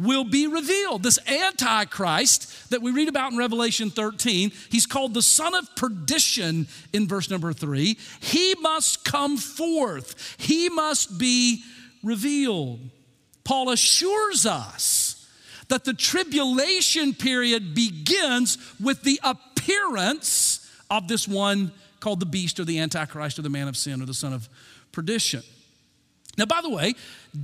will 0.02 0.24
be 0.24 0.46
revealed. 0.46 1.02
This 1.02 1.18
Antichrist 1.26 2.70
that 2.70 2.82
we 2.82 2.90
read 2.90 3.08
about 3.08 3.32
in 3.32 3.38
Revelation 3.38 3.90
13, 3.90 4.52
he's 4.70 4.86
called 4.86 5.14
the 5.14 5.22
son 5.22 5.54
of 5.54 5.74
perdition 5.76 6.66
in 6.92 7.08
verse 7.08 7.30
number 7.30 7.52
3. 7.52 7.96
He 8.20 8.54
must 8.60 9.04
come 9.04 9.36
forth, 9.36 10.36
he 10.38 10.68
must 10.68 11.18
be 11.18 11.62
revealed. 12.02 12.80
Paul 13.44 13.70
assures 13.70 14.46
us 14.46 15.28
that 15.68 15.84
the 15.84 15.94
tribulation 15.94 17.14
period 17.14 17.74
begins 17.74 18.58
with 18.80 19.02
the 19.02 19.20
appearance 19.24 20.70
of 20.90 21.08
this 21.08 21.26
one 21.26 21.72
called 22.00 22.20
the 22.20 22.26
beast 22.26 22.60
or 22.60 22.64
the 22.64 22.78
Antichrist 22.78 23.38
or 23.38 23.42
the 23.42 23.48
man 23.48 23.68
of 23.68 23.76
sin 23.76 24.02
or 24.02 24.06
the 24.06 24.14
son 24.14 24.32
of 24.32 24.48
perdition. 24.92 25.42
Now, 26.38 26.46
by 26.46 26.62
the 26.62 26.70
way, 26.70 26.94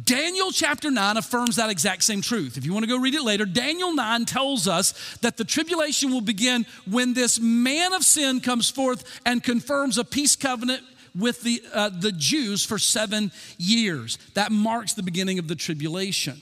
Daniel 0.04 0.50
chapter 0.50 0.90
9 0.90 1.16
affirms 1.18 1.56
that 1.56 1.68
exact 1.68 2.04
same 2.04 2.22
truth. 2.22 2.56
If 2.56 2.64
you 2.64 2.72
want 2.72 2.84
to 2.84 2.88
go 2.88 2.98
read 2.98 3.14
it 3.14 3.22
later, 3.22 3.44
Daniel 3.44 3.94
9 3.94 4.24
tells 4.24 4.66
us 4.66 5.16
that 5.18 5.36
the 5.36 5.44
tribulation 5.44 6.10
will 6.10 6.22
begin 6.22 6.64
when 6.90 7.12
this 7.12 7.38
man 7.38 7.92
of 7.92 8.02
sin 8.02 8.40
comes 8.40 8.70
forth 8.70 9.20
and 9.26 9.42
confirms 9.42 9.98
a 9.98 10.04
peace 10.04 10.36
covenant 10.36 10.82
with 11.18 11.42
the, 11.42 11.62
uh, 11.74 11.90
the 11.90 12.12
Jews 12.12 12.64
for 12.64 12.78
seven 12.78 13.30
years. 13.58 14.18
That 14.34 14.52
marks 14.52 14.94
the 14.94 15.02
beginning 15.02 15.38
of 15.38 15.48
the 15.48 15.56
tribulation. 15.56 16.40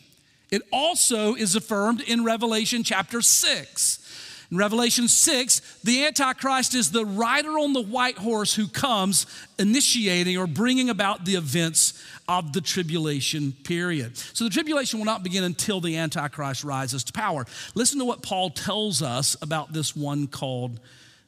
It 0.51 0.63
also 0.73 1.35
is 1.35 1.57
affirmed 1.57 2.01
in 2.03 2.23
Revelation 2.23 2.85
chapter 2.85 3.23
6. 3.23 4.03
In 4.51 4.59
Revelation 4.59 5.09
6, 5.09 5.81
the 5.83 6.07
Antichrist 6.07 6.75
is 6.75 6.93
the 6.93 7.05
rider 7.05 7.59
on 7.59 7.73
the 7.73 7.83
white 7.83 8.19
horse 8.19 8.55
who 8.55 8.69
comes 8.69 9.27
initiating 9.59 10.39
or 10.39 10.47
bringing 10.47 10.89
about 10.89 11.25
the 11.25 11.35
events 11.35 12.01
of 12.29 12.53
the 12.53 12.61
tribulation 12.61 13.53
period. 13.65 14.17
So 14.17 14.45
the 14.45 14.51
tribulation 14.51 14.99
will 14.99 15.07
not 15.07 15.23
begin 15.23 15.45
until 15.45 15.81
the 15.81 15.97
Antichrist 15.97 16.65
rises 16.65 17.05
to 17.05 17.13
power. 17.13 17.47
Listen 17.75 17.99
to 17.99 18.05
what 18.05 18.23
Paul 18.23 18.51
tells 18.51 19.03
us 19.03 19.37
about 19.41 19.73
this 19.73 19.95
one 19.95 20.27
called 20.27 20.81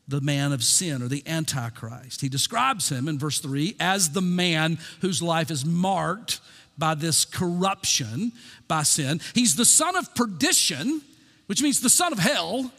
the 0.08 0.20
man 0.20 0.52
of 0.52 0.64
sin 0.64 1.02
or 1.02 1.08
the 1.08 1.22
Antichrist. 1.26 2.20
He 2.20 2.28
describes 2.28 2.88
him 2.88 3.08
in 3.08 3.18
verse 3.18 3.38
3 3.40 3.76
as 3.78 4.11
the 4.11 4.22
man 4.22 4.78
whose 5.00 5.22
life 5.22 5.50
is 5.50 5.64
marked 5.64 6.40
by 6.78 6.94
this 6.94 7.24
corruption, 7.24 8.32
by 8.68 8.84
sin. 8.84 9.20
He's 9.34 9.56
the 9.56 9.64
son 9.64 9.96
of 9.96 10.14
perdition, 10.14 11.02
which 11.46 11.62
means 11.62 11.80
the 11.80 11.90
son 11.90 12.12
of 12.12 12.18
hell. 12.18 12.72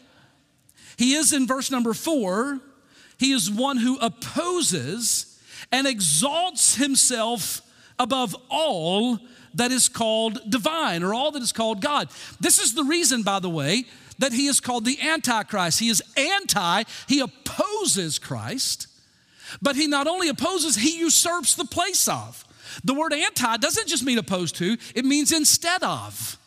He 0.96 1.14
is 1.14 1.32
in 1.32 1.46
verse 1.46 1.70
number 1.70 1.94
four, 1.94 2.60
he 3.18 3.32
is 3.32 3.50
one 3.50 3.76
who 3.76 3.98
opposes 3.98 5.38
and 5.70 5.86
exalts 5.86 6.76
himself 6.76 7.60
above 8.00 8.34
all 8.48 9.18
that 9.54 9.70
is 9.70 9.88
called 9.88 10.40
divine 10.50 11.02
or 11.02 11.12
all 11.14 11.30
that 11.32 11.42
is 11.42 11.52
called 11.52 11.80
God. 11.80 12.08
This 12.40 12.58
is 12.58 12.74
the 12.74 12.84
reason, 12.84 13.22
by 13.22 13.38
the 13.38 13.50
way, 13.50 13.84
that 14.18 14.32
he 14.32 14.46
is 14.46 14.58
called 14.58 14.84
the 14.84 15.00
Antichrist. 15.00 15.78
He 15.78 15.88
is 15.88 16.02
anti, 16.16 16.84
he 17.06 17.20
opposes 17.20 18.18
Christ, 18.18 18.86
but 19.60 19.76
he 19.76 19.86
not 19.86 20.06
only 20.06 20.28
opposes, 20.28 20.76
he 20.76 20.98
usurps 20.98 21.54
the 21.54 21.64
place 21.64 22.08
of. 22.08 22.44
The 22.84 22.94
word 22.94 23.12
anti 23.12 23.56
doesn't 23.58 23.88
just 23.88 24.04
mean 24.04 24.18
opposed 24.18 24.56
to, 24.56 24.76
it 24.94 25.04
means 25.04 25.32
instead 25.32 25.82
of. 25.82 26.38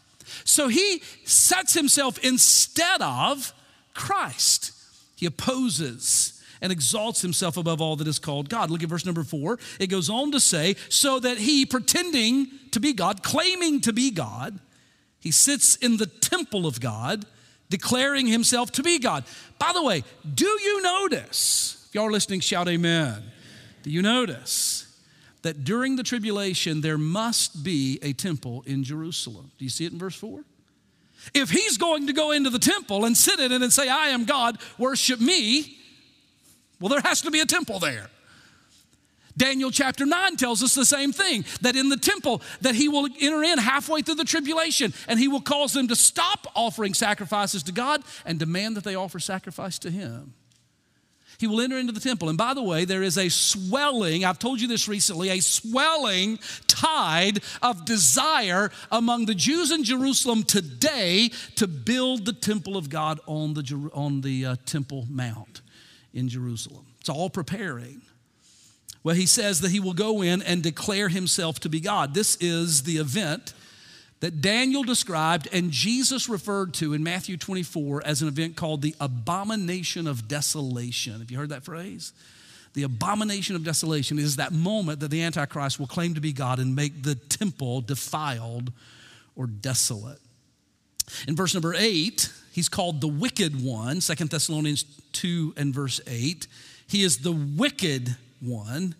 So 0.45 0.67
he 0.67 1.01
sets 1.25 1.73
himself 1.73 2.17
instead 2.19 3.01
of 3.01 3.53
Christ. 3.93 4.71
He 5.15 5.25
opposes 5.25 6.32
and 6.63 6.71
exalts 6.71 7.21
himself 7.21 7.57
above 7.57 7.81
all 7.81 7.97
that 7.97 8.07
is 8.07 8.17
called 8.17 8.49
God. 8.49 8.71
Look 8.71 8.81
at 8.81 8.89
verse 8.89 9.05
number 9.05 9.23
four. 9.23 9.59
It 9.79 9.87
goes 9.87 10.09
on 10.09 10.31
to 10.31 10.39
say, 10.39 10.77
so 10.87 11.19
that 11.19 11.37
he, 11.37 11.65
pretending 11.65 12.47
to 12.71 12.79
be 12.79 12.93
God, 12.93 13.21
claiming 13.21 13.81
to 13.81 13.93
be 13.93 14.09
God, 14.09 14.57
he 15.19 15.29
sits 15.29 15.75
in 15.75 15.97
the 15.97 16.07
temple 16.07 16.65
of 16.65 16.79
God, 16.79 17.25
declaring 17.69 18.27
himself 18.27 18.71
to 18.71 18.83
be 18.83 18.97
God. 18.97 19.25
By 19.59 19.73
the 19.73 19.83
way, 19.83 20.03
do 20.33 20.45
you 20.45 20.81
notice? 20.81 21.85
If 21.89 21.95
y'all 21.95 22.07
are 22.07 22.11
listening, 22.11 22.39
shout 22.39 22.69
amen. 22.69 23.21
Do 23.83 23.91
you 23.91 24.01
notice 24.01 24.87
that 25.41 25.65
during 25.65 25.97
the 25.97 26.03
tribulation 26.03 26.79
there 26.79 26.97
must 26.97 27.61
be 27.61 27.99
a 28.01 28.13
temple 28.13 28.63
in 28.65 28.85
Jerusalem? 28.85 29.51
Do 29.57 29.65
you 29.65 29.69
see 29.69 29.85
it 29.85 29.91
in 29.91 29.99
verse 29.99 30.15
4? 30.15 30.45
If 31.33 31.49
he's 31.49 31.77
going 31.77 32.07
to 32.07 32.13
go 32.13 32.31
into 32.31 32.49
the 32.49 32.59
temple 32.59 33.03
and 33.03 33.17
sit 33.17 33.39
in 33.39 33.51
it 33.51 33.61
and 33.61 33.71
say, 33.71 33.89
I 33.89 34.07
am 34.07 34.23
God, 34.23 34.57
worship 34.77 35.19
me, 35.19 35.77
well, 36.83 36.89
there 36.89 36.99
has 36.99 37.21
to 37.21 37.31
be 37.31 37.39
a 37.39 37.45
temple 37.45 37.79
there. 37.79 38.09
Daniel 39.37 39.71
chapter 39.71 40.05
9 40.05 40.35
tells 40.35 40.61
us 40.61 40.75
the 40.75 40.83
same 40.83 41.13
thing 41.13 41.45
that 41.61 41.77
in 41.77 41.87
the 41.87 41.95
temple 41.95 42.41
that 42.59 42.75
he 42.75 42.89
will 42.89 43.07
enter 43.21 43.41
in 43.41 43.57
halfway 43.57 44.01
through 44.01 44.15
the 44.15 44.25
tribulation 44.25 44.93
and 45.07 45.17
he 45.17 45.29
will 45.29 45.39
cause 45.39 45.71
them 45.71 45.87
to 45.87 45.95
stop 45.95 46.45
offering 46.55 46.93
sacrifices 46.93 47.63
to 47.63 47.71
God 47.71 48.03
and 48.25 48.37
demand 48.37 48.75
that 48.75 48.83
they 48.83 48.95
offer 48.95 49.17
sacrifice 49.17 49.79
to 49.79 49.89
him. 49.89 50.33
He 51.37 51.47
will 51.47 51.61
enter 51.61 51.79
into 51.79 51.93
the 51.93 52.01
temple. 52.01 52.27
And 52.27 52.37
by 52.37 52.53
the 52.53 52.61
way, 52.61 52.83
there 52.83 53.01
is 53.01 53.17
a 53.17 53.29
swelling, 53.29 54.25
I've 54.25 54.37
told 54.37 54.59
you 54.59 54.67
this 54.67 54.89
recently, 54.89 55.29
a 55.29 55.39
swelling 55.39 56.37
tide 56.67 57.39
of 57.61 57.85
desire 57.85 58.71
among 58.91 59.27
the 59.27 59.35
Jews 59.35 59.71
in 59.71 59.85
Jerusalem 59.85 60.43
today 60.43 61.31
to 61.55 61.65
build 61.65 62.25
the 62.25 62.33
temple 62.33 62.75
of 62.75 62.89
God 62.89 63.21
on 63.25 63.53
the, 63.53 63.89
on 63.93 64.19
the 64.19 64.45
uh, 64.45 64.55
Temple 64.65 65.07
Mount 65.09 65.62
in 66.13 66.29
Jerusalem. 66.29 66.85
It's 66.99 67.09
all 67.09 67.29
preparing. 67.29 68.01
Well, 69.03 69.15
he 69.15 69.25
says 69.25 69.61
that 69.61 69.71
he 69.71 69.79
will 69.79 69.93
go 69.93 70.21
in 70.21 70.41
and 70.41 70.63
declare 70.63 71.09
himself 71.09 71.59
to 71.61 71.69
be 71.69 71.79
God. 71.79 72.13
This 72.13 72.37
is 72.37 72.83
the 72.83 72.97
event 72.97 73.53
that 74.21 74.39
Daniel 74.39 74.83
described 74.83 75.49
and 75.51 75.69
Jesus 75.69 76.29
referred 76.29 76.73
to 76.75 76.93
in 76.93 77.03
Matthew 77.03 77.35
24 77.35 78.03
as 78.05 78.21
an 78.21 78.29
event 78.29 78.55
called 78.55 78.81
the 78.81 78.95
abomination 79.01 80.07
of 80.07 80.29
desolation. 80.29 81.19
Have 81.19 81.29
you 81.29 81.37
heard 81.37 81.49
that 81.49 81.65
phrase? 81.65 82.13
The 82.73 82.83
abomination 82.83 83.57
of 83.57 83.65
desolation 83.65 84.17
is 84.17 84.37
that 84.37 84.53
moment 84.53 85.01
that 85.01 85.11
the 85.11 85.21
Antichrist 85.21 85.77
will 85.77 85.87
claim 85.87 86.13
to 86.15 86.21
be 86.21 86.31
God 86.31 86.59
and 86.59 86.73
make 86.75 87.03
the 87.03 87.15
temple 87.15 87.81
defiled 87.81 88.71
or 89.35 89.45
desolate. 89.45 90.19
In 91.27 91.35
verse 91.35 91.53
number 91.53 91.75
eight, 91.77 92.31
he's 92.53 92.69
called 92.69 93.01
the 93.01 93.07
wicked 93.07 93.61
one. 93.61 93.99
Second 93.99 94.29
Thessalonians 94.29 94.85
2 95.11 95.55
and 95.57 95.73
verse 95.73 95.99
8. 96.07 96.47
He 96.87 97.03
is 97.03 97.17
the 97.17 97.33
wicked 97.33 98.15
one. 98.39 98.95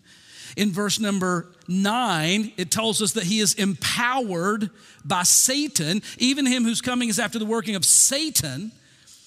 In 0.56 0.70
verse 0.70 1.00
number 1.00 1.48
nine, 1.66 2.52
it 2.56 2.70
tells 2.70 3.00
us 3.00 3.12
that 3.12 3.24
he 3.24 3.40
is 3.40 3.54
empowered 3.54 4.70
by 5.04 5.22
Satan, 5.22 6.02
even 6.18 6.46
him 6.46 6.64
whose 6.64 6.80
coming 6.80 7.08
is 7.08 7.18
after 7.18 7.38
the 7.38 7.46
working 7.46 7.74
of 7.74 7.84
Satan, 7.84 8.70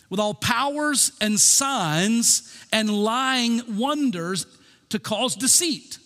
with 0.09 0.19
all 0.19 0.33
powers 0.33 1.11
and 1.19 1.39
signs 1.39 2.55
and 2.71 2.89
lying 2.89 3.77
wonders 3.77 4.45
to 4.89 4.99
cause 4.99 5.35
deceit. 5.35 5.97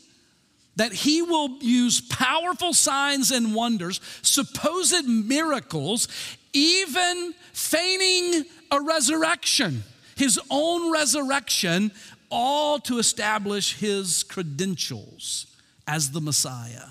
That 0.78 0.94
he 0.94 1.22
will 1.22 1.58
use 1.60 2.02
powerful 2.02 2.74
signs 2.74 3.32
and 3.32 3.54
wonders, 3.54 4.00
supposed 4.22 5.06
miracles, 5.06 6.08
even 6.54 7.34
feigning 7.54 8.46
a 8.72 8.82
resurrection, 8.82 9.84
his 10.16 10.40
own 10.50 10.92
resurrection 10.92 11.92
all 12.30 12.80
to 12.80 12.98
establish 12.98 13.78
his 13.78 14.24
credentials 14.24 15.48
as 15.86 16.12
the 16.12 16.22
Messiah 16.22 16.90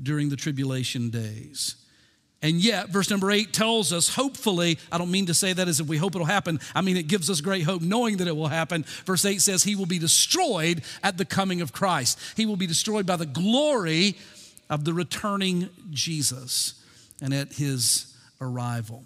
during 0.00 0.28
the 0.28 0.36
tribulation 0.36 1.10
days. 1.10 1.76
And 2.40 2.62
yet, 2.62 2.90
verse 2.90 3.10
number 3.10 3.32
eight 3.32 3.52
tells 3.52 3.92
us, 3.92 4.14
hopefully, 4.14 4.78
I 4.92 4.98
don't 4.98 5.10
mean 5.10 5.26
to 5.26 5.34
say 5.34 5.52
that 5.52 5.66
as 5.66 5.80
if 5.80 5.88
we 5.88 5.96
hope 5.96 6.14
it'll 6.14 6.24
happen. 6.24 6.60
I 6.72 6.82
mean, 6.82 6.96
it 6.96 7.08
gives 7.08 7.28
us 7.28 7.40
great 7.40 7.64
hope 7.64 7.82
knowing 7.82 8.18
that 8.18 8.28
it 8.28 8.36
will 8.36 8.48
happen. 8.48 8.84
Verse 9.04 9.24
eight 9.24 9.42
says, 9.42 9.64
He 9.64 9.74
will 9.74 9.86
be 9.86 9.98
destroyed 9.98 10.82
at 11.02 11.18
the 11.18 11.24
coming 11.24 11.60
of 11.60 11.72
Christ. 11.72 12.18
He 12.36 12.46
will 12.46 12.56
be 12.56 12.68
destroyed 12.68 13.06
by 13.06 13.16
the 13.16 13.26
glory 13.26 14.16
of 14.70 14.84
the 14.84 14.94
returning 14.94 15.68
Jesus 15.90 16.74
and 17.20 17.34
at 17.34 17.54
his 17.54 18.14
arrival. 18.40 19.04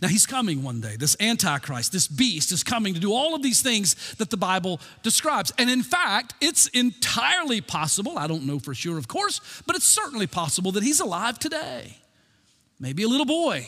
Now, 0.00 0.08
he's 0.08 0.26
coming 0.26 0.62
one 0.62 0.80
day. 0.80 0.96
This 0.96 1.16
Antichrist, 1.20 1.92
this 1.92 2.06
beast, 2.06 2.52
is 2.52 2.62
coming 2.62 2.94
to 2.94 3.00
do 3.00 3.12
all 3.12 3.34
of 3.34 3.42
these 3.42 3.62
things 3.62 4.14
that 4.14 4.30
the 4.30 4.36
Bible 4.36 4.80
describes. 5.02 5.52
And 5.58 5.70
in 5.70 5.82
fact, 5.82 6.34
it's 6.40 6.68
entirely 6.68 7.60
possible, 7.60 8.18
I 8.18 8.26
don't 8.26 8.46
know 8.46 8.58
for 8.58 8.74
sure, 8.74 8.98
of 8.98 9.08
course, 9.08 9.40
but 9.66 9.76
it's 9.76 9.86
certainly 9.86 10.26
possible 10.26 10.72
that 10.72 10.82
he's 10.82 11.00
alive 11.00 11.38
today. 11.38 11.96
Maybe 12.78 13.02
a 13.02 13.08
little 13.08 13.26
boy, 13.26 13.66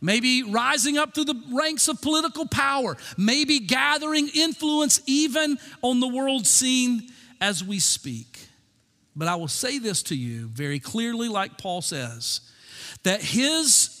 maybe 0.00 0.42
rising 0.42 0.98
up 0.98 1.14
through 1.14 1.26
the 1.26 1.42
ranks 1.52 1.88
of 1.88 2.00
political 2.00 2.46
power, 2.46 2.96
maybe 3.16 3.60
gathering 3.60 4.28
influence 4.34 5.00
even 5.06 5.58
on 5.82 6.00
the 6.00 6.08
world 6.08 6.46
scene 6.46 7.08
as 7.40 7.62
we 7.62 7.78
speak. 7.78 8.48
But 9.14 9.28
I 9.28 9.34
will 9.34 9.48
say 9.48 9.78
this 9.78 10.02
to 10.04 10.16
you 10.16 10.46
very 10.46 10.78
clearly, 10.78 11.28
like 11.28 11.58
Paul 11.58 11.82
says, 11.82 12.40
that 13.02 13.20
his 13.20 13.97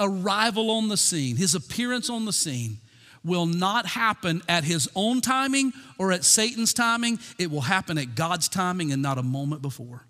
arrival 0.00 0.70
on 0.70 0.88
the 0.88 0.96
scene, 0.96 1.36
his 1.36 1.54
appearance 1.54 2.08
on 2.10 2.24
the 2.24 2.32
scene, 2.32 2.78
will 3.24 3.46
not 3.46 3.86
happen 3.86 4.42
at 4.48 4.64
his 4.64 4.88
own 4.94 5.20
timing 5.20 5.72
or 5.98 6.12
at 6.12 6.24
Satan's 6.24 6.72
timing. 6.72 7.18
It 7.38 7.50
will 7.50 7.62
happen 7.62 7.98
at 7.98 8.14
God's 8.14 8.48
timing 8.48 8.92
and 8.92 9.02
not 9.02 9.18
a 9.18 9.22
moment 9.22 9.62
before. 9.62 10.04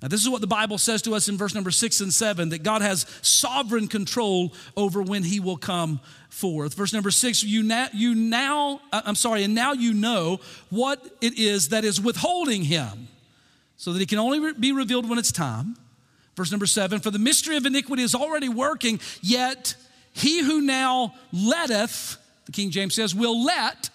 Now, 0.00 0.06
this 0.06 0.22
is 0.22 0.28
what 0.28 0.40
the 0.40 0.46
Bible 0.46 0.78
says 0.78 1.02
to 1.02 1.14
us 1.14 1.28
in 1.28 1.36
verse 1.36 1.54
number 1.54 1.72
six 1.72 2.00
and 2.00 2.14
seven 2.14 2.50
that 2.50 2.62
God 2.62 2.82
has 2.82 3.04
sovereign 3.20 3.88
control 3.88 4.54
over 4.76 5.02
when 5.02 5.24
he 5.24 5.40
will 5.40 5.56
come 5.56 6.00
forth. 6.28 6.74
Verse 6.74 6.92
number 6.92 7.10
six, 7.10 7.42
you 7.42 7.64
now, 7.64 7.88
you 7.92 8.14
now, 8.14 8.80
uh, 8.92 9.02
I'm 9.04 9.16
sorry, 9.16 9.42
and 9.42 9.56
now 9.56 9.72
you 9.72 9.92
know 9.92 10.38
what 10.70 11.04
it 11.20 11.36
is 11.36 11.70
that 11.70 11.84
is 11.84 12.00
withholding 12.00 12.62
him, 12.62 13.08
so 13.76 13.92
that 13.92 13.98
he 13.98 14.06
can 14.06 14.18
only 14.18 14.52
be 14.52 14.70
revealed 14.70 15.08
when 15.08 15.18
it's 15.18 15.32
time. 15.32 15.76
Verse 16.38 16.52
number 16.52 16.66
seven, 16.66 17.00
for 17.00 17.10
the 17.10 17.18
mystery 17.18 17.56
of 17.56 17.66
iniquity 17.66 18.04
is 18.04 18.14
already 18.14 18.48
working, 18.48 19.00
yet 19.20 19.74
he 20.12 20.40
who 20.40 20.60
now 20.60 21.12
letteth, 21.32 22.16
the 22.46 22.52
King 22.52 22.70
James 22.70 22.94
says, 22.94 23.12
will 23.12 23.44
let 23.44 23.90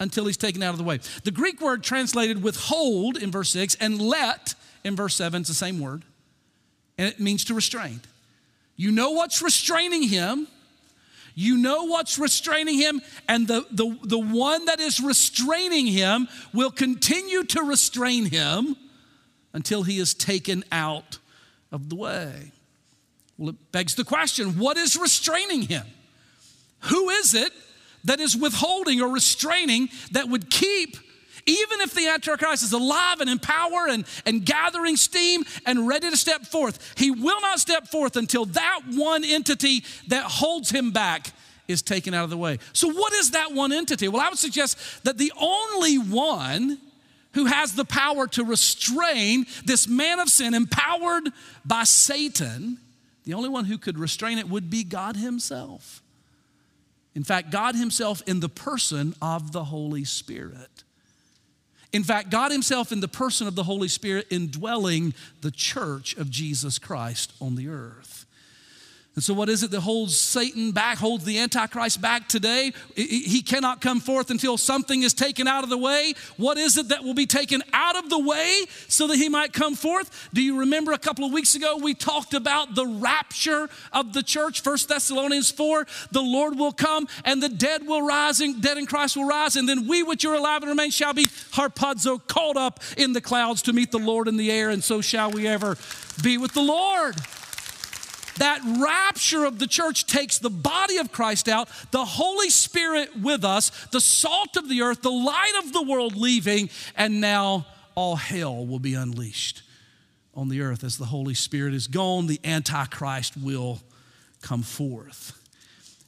until 0.00 0.24
he's 0.24 0.38
taken 0.38 0.62
out 0.62 0.70
of 0.70 0.78
the 0.78 0.84
way. 0.84 1.00
The 1.24 1.30
Greek 1.30 1.60
word 1.60 1.82
translated 1.82 2.42
withhold 2.42 3.18
in 3.18 3.30
verse 3.30 3.50
six 3.50 3.74
and 3.74 4.00
let 4.00 4.54
in 4.84 4.96
verse 4.96 5.14
7, 5.16 5.42
is 5.42 5.48
the 5.48 5.54
same 5.54 5.80
word, 5.80 6.02
and 6.96 7.06
it 7.06 7.20
means 7.20 7.44
to 7.44 7.54
restrain. 7.54 8.00
You 8.74 8.90
know 8.90 9.10
what's 9.10 9.42
restraining 9.42 10.04
him. 10.04 10.48
You 11.34 11.58
know 11.58 11.84
what's 11.84 12.18
restraining 12.18 12.78
him, 12.78 13.02
and 13.28 13.46
the, 13.46 13.66
the, 13.70 13.98
the 14.02 14.18
one 14.18 14.64
that 14.64 14.80
is 14.80 14.98
restraining 14.98 15.88
him 15.88 16.26
will 16.54 16.70
continue 16.70 17.44
to 17.44 17.62
restrain 17.62 18.24
him 18.24 18.76
until 19.52 19.82
he 19.82 19.98
is 19.98 20.14
taken 20.14 20.64
out 20.72 21.18
of 21.72 21.88
the 21.88 21.96
way. 21.96 22.52
Well, 23.38 23.50
it 23.50 23.72
begs 23.72 23.94
the 23.94 24.04
question 24.04 24.58
what 24.58 24.76
is 24.76 24.96
restraining 24.96 25.62
him? 25.62 25.86
Who 26.90 27.10
is 27.10 27.34
it 27.34 27.52
that 28.04 28.20
is 28.20 28.36
withholding 28.36 29.00
or 29.00 29.08
restraining 29.08 29.88
that 30.12 30.28
would 30.28 30.50
keep 30.50 30.96
even 31.46 31.80
if 31.80 31.92
the 31.94 32.06
Antichrist 32.08 32.62
is 32.62 32.72
alive 32.72 33.20
and 33.20 33.28
in 33.28 33.38
power 33.38 33.88
and, 33.88 34.04
and 34.24 34.44
gathering 34.44 34.96
steam 34.96 35.42
and 35.66 35.88
ready 35.88 36.08
to 36.10 36.16
step 36.16 36.42
forth, 36.42 36.94
he 36.96 37.10
will 37.10 37.40
not 37.40 37.58
step 37.58 37.88
forth 37.88 38.16
until 38.16 38.44
that 38.46 38.82
one 38.92 39.24
entity 39.24 39.84
that 40.08 40.24
holds 40.24 40.70
him 40.70 40.92
back 40.92 41.32
is 41.68 41.82
taken 41.82 42.14
out 42.14 42.24
of 42.24 42.30
the 42.30 42.36
way. 42.36 42.58
So, 42.72 42.92
what 42.92 43.12
is 43.14 43.32
that 43.32 43.52
one 43.52 43.72
entity? 43.72 44.08
Well, 44.08 44.20
I 44.20 44.28
would 44.28 44.38
suggest 44.38 45.04
that 45.04 45.18
the 45.18 45.32
only 45.36 45.96
one 45.96 46.78
who 47.34 47.46
has 47.46 47.74
the 47.74 47.84
power 47.84 48.26
to 48.28 48.44
restrain 48.44 49.46
this 49.64 49.88
man 49.88 50.20
of 50.20 50.28
sin, 50.28 50.54
empowered 50.54 51.28
by 51.64 51.84
Satan, 51.84 52.78
the 53.24 53.34
only 53.34 53.48
one 53.48 53.64
who 53.64 53.78
could 53.78 53.98
restrain 53.98 54.38
it 54.38 54.48
would 54.48 54.70
be 54.70 54.84
God 54.84 55.16
Himself. 55.16 56.02
In 57.14 57.24
fact, 57.24 57.50
God 57.50 57.74
Himself 57.74 58.22
in 58.26 58.40
the 58.40 58.48
person 58.48 59.14
of 59.20 59.52
the 59.52 59.64
Holy 59.64 60.04
Spirit. 60.04 60.84
In 61.92 62.04
fact, 62.04 62.30
God 62.30 62.50
Himself, 62.50 62.90
in 62.90 63.00
the 63.00 63.08
person 63.08 63.46
of 63.46 63.54
the 63.54 63.64
Holy 63.64 63.88
Spirit, 63.88 64.26
indwelling 64.30 65.14
the 65.42 65.50
church 65.50 66.16
of 66.16 66.30
Jesus 66.30 66.78
Christ 66.78 67.32
on 67.40 67.54
the 67.54 67.68
earth. 67.68 68.21
And 69.14 69.22
so, 69.22 69.34
what 69.34 69.50
is 69.50 69.62
it 69.62 69.70
that 69.72 69.80
holds 69.80 70.16
Satan 70.16 70.72
back, 70.72 70.96
holds 70.96 71.24
the 71.24 71.38
Antichrist 71.38 72.00
back 72.00 72.28
today? 72.28 72.72
He 72.96 73.42
cannot 73.42 73.82
come 73.82 74.00
forth 74.00 74.30
until 74.30 74.56
something 74.56 75.02
is 75.02 75.12
taken 75.12 75.46
out 75.46 75.64
of 75.64 75.70
the 75.70 75.76
way. 75.76 76.14
What 76.38 76.56
is 76.56 76.78
it 76.78 76.88
that 76.88 77.04
will 77.04 77.12
be 77.12 77.26
taken 77.26 77.62
out 77.74 77.96
of 77.96 78.08
the 78.08 78.18
way 78.18 78.64
so 78.88 79.06
that 79.08 79.16
he 79.16 79.28
might 79.28 79.52
come 79.52 79.74
forth? 79.74 80.30
Do 80.32 80.40
you 80.40 80.60
remember 80.60 80.92
a 80.92 80.98
couple 80.98 81.26
of 81.26 81.32
weeks 81.32 81.54
ago 81.54 81.76
we 81.76 81.92
talked 81.92 82.32
about 82.32 82.74
the 82.74 82.86
rapture 82.86 83.68
of 83.92 84.14
the 84.14 84.22
church? 84.22 84.62
First 84.62 84.88
Thessalonians 84.88 85.50
4 85.50 85.86
the 86.10 86.22
Lord 86.22 86.58
will 86.58 86.72
come 86.72 87.06
and 87.26 87.42
the 87.42 87.50
dead 87.50 87.86
will 87.86 88.02
rise, 88.02 88.40
and 88.40 88.62
dead 88.62 88.78
in 88.78 88.86
Christ 88.86 89.18
will 89.18 89.26
rise, 89.26 89.56
and 89.56 89.68
then 89.68 89.86
we 89.86 90.02
which 90.02 90.24
are 90.24 90.34
alive 90.34 90.62
and 90.62 90.70
remain 90.70 90.90
shall 90.90 91.12
be 91.12 91.26
harpazo 91.26 92.26
called 92.26 92.56
up 92.56 92.80
in 92.96 93.12
the 93.12 93.20
clouds 93.20 93.60
to 93.62 93.74
meet 93.74 93.90
the 93.90 93.98
Lord 93.98 94.26
in 94.26 94.38
the 94.38 94.50
air, 94.50 94.70
and 94.70 94.82
so 94.82 95.02
shall 95.02 95.30
we 95.30 95.46
ever 95.46 95.76
be 96.22 96.38
with 96.38 96.54
the 96.54 96.62
Lord. 96.62 97.16
That 98.38 98.60
rapture 98.80 99.44
of 99.44 99.58
the 99.58 99.66
church 99.66 100.06
takes 100.06 100.38
the 100.38 100.50
body 100.50 100.96
of 100.96 101.12
Christ 101.12 101.48
out, 101.48 101.68
the 101.90 102.04
Holy 102.04 102.50
Spirit 102.50 103.16
with 103.20 103.44
us, 103.44 103.70
the 103.92 104.00
salt 104.00 104.56
of 104.56 104.68
the 104.68 104.82
earth, 104.82 105.02
the 105.02 105.10
light 105.10 105.52
of 105.62 105.72
the 105.72 105.82
world 105.82 106.16
leaving, 106.16 106.70
and 106.96 107.20
now 107.20 107.66
all 107.94 108.16
hell 108.16 108.66
will 108.66 108.78
be 108.78 108.94
unleashed 108.94 109.62
on 110.34 110.48
the 110.48 110.62
earth. 110.62 110.82
As 110.82 110.96
the 110.96 111.06
Holy 111.06 111.34
Spirit 111.34 111.74
is 111.74 111.86
gone, 111.86 112.26
the 112.26 112.40
Antichrist 112.44 113.36
will 113.36 113.80
come 114.40 114.62
forth. 114.62 115.38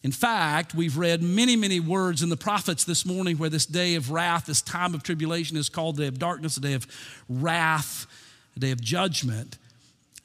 In 0.03 0.13
fact, 0.13 0.75
we've 0.75 0.99
read 0.99 1.23
many, 1.23 1.57
many 1.57 1.81
words 1.81 2.23
in 2.23 2.29
the 2.29 2.37
prophets 2.37 2.85
this 2.85 3.07
morning 3.07 3.39
where 3.39 3.49
this 3.49 3.65
day 3.65 3.95
of 3.95 4.11
wrath, 4.11 4.45
this 4.45 4.61
time 4.61 4.95
of 4.95 5.03
tribulation 5.03 5.57
is 5.57 5.71
called 5.71 5.97
the 5.97 6.03
day 6.03 6.09
of 6.09 6.19
darkness, 6.19 6.59
a 6.59 6.61
day 6.61 6.75
of 6.75 6.87
wrath, 7.29 8.07
a 8.55 8.61
day 8.61 8.71
of 8.71 8.83
judgment. 8.83 9.57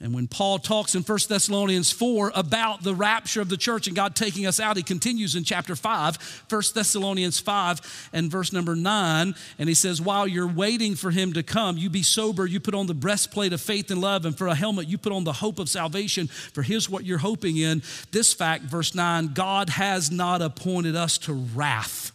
And 0.02 0.14
when 0.14 0.28
Paul 0.28 0.58
talks 0.58 0.94
in 0.94 1.02
1 1.02 1.18
Thessalonians 1.28 1.92
4 1.92 2.32
about 2.34 2.82
the 2.82 2.94
rapture 2.94 3.42
of 3.42 3.50
the 3.50 3.58
church 3.58 3.86
and 3.86 3.94
God 3.94 4.16
taking 4.16 4.46
us 4.46 4.58
out, 4.58 4.78
he 4.78 4.82
continues 4.82 5.36
in 5.36 5.44
chapter 5.44 5.76
5, 5.76 6.44
1 6.48 6.62
Thessalonians 6.74 7.38
5 7.38 8.08
and 8.14 8.30
verse 8.30 8.50
number 8.50 8.74
9. 8.74 9.34
And 9.58 9.68
he 9.68 9.74
says, 9.74 10.00
While 10.00 10.26
you're 10.26 10.46
waiting 10.46 10.94
for 10.94 11.10
him 11.10 11.34
to 11.34 11.42
come, 11.42 11.76
you 11.76 11.90
be 11.90 12.02
sober, 12.02 12.46
you 12.46 12.60
put 12.60 12.74
on 12.74 12.86
the 12.86 12.94
breastplate 12.94 13.52
of 13.52 13.60
faith 13.60 13.90
and 13.90 14.00
love, 14.00 14.24
and 14.24 14.36
for 14.36 14.46
a 14.46 14.54
helmet, 14.54 14.88
you 14.88 14.96
put 14.96 15.12
on 15.12 15.24
the 15.24 15.34
hope 15.34 15.58
of 15.58 15.68
salvation. 15.68 16.28
For 16.28 16.62
here's 16.62 16.88
what 16.88 17.04
you're 17.04 17.18
hoping 17.18 17.58
in. 17.58 17.82
This 18.10 18.32
fact, 18.32 18.64
verse 18.64 18.94
9 18.94 19.34
God 19.34 19.68
has 19.68 20.10
not 20.10 20.40
appointed 20.40 20.96
us 20.96 21.18
to 21.18 21.34
wrath, 21.34 22.12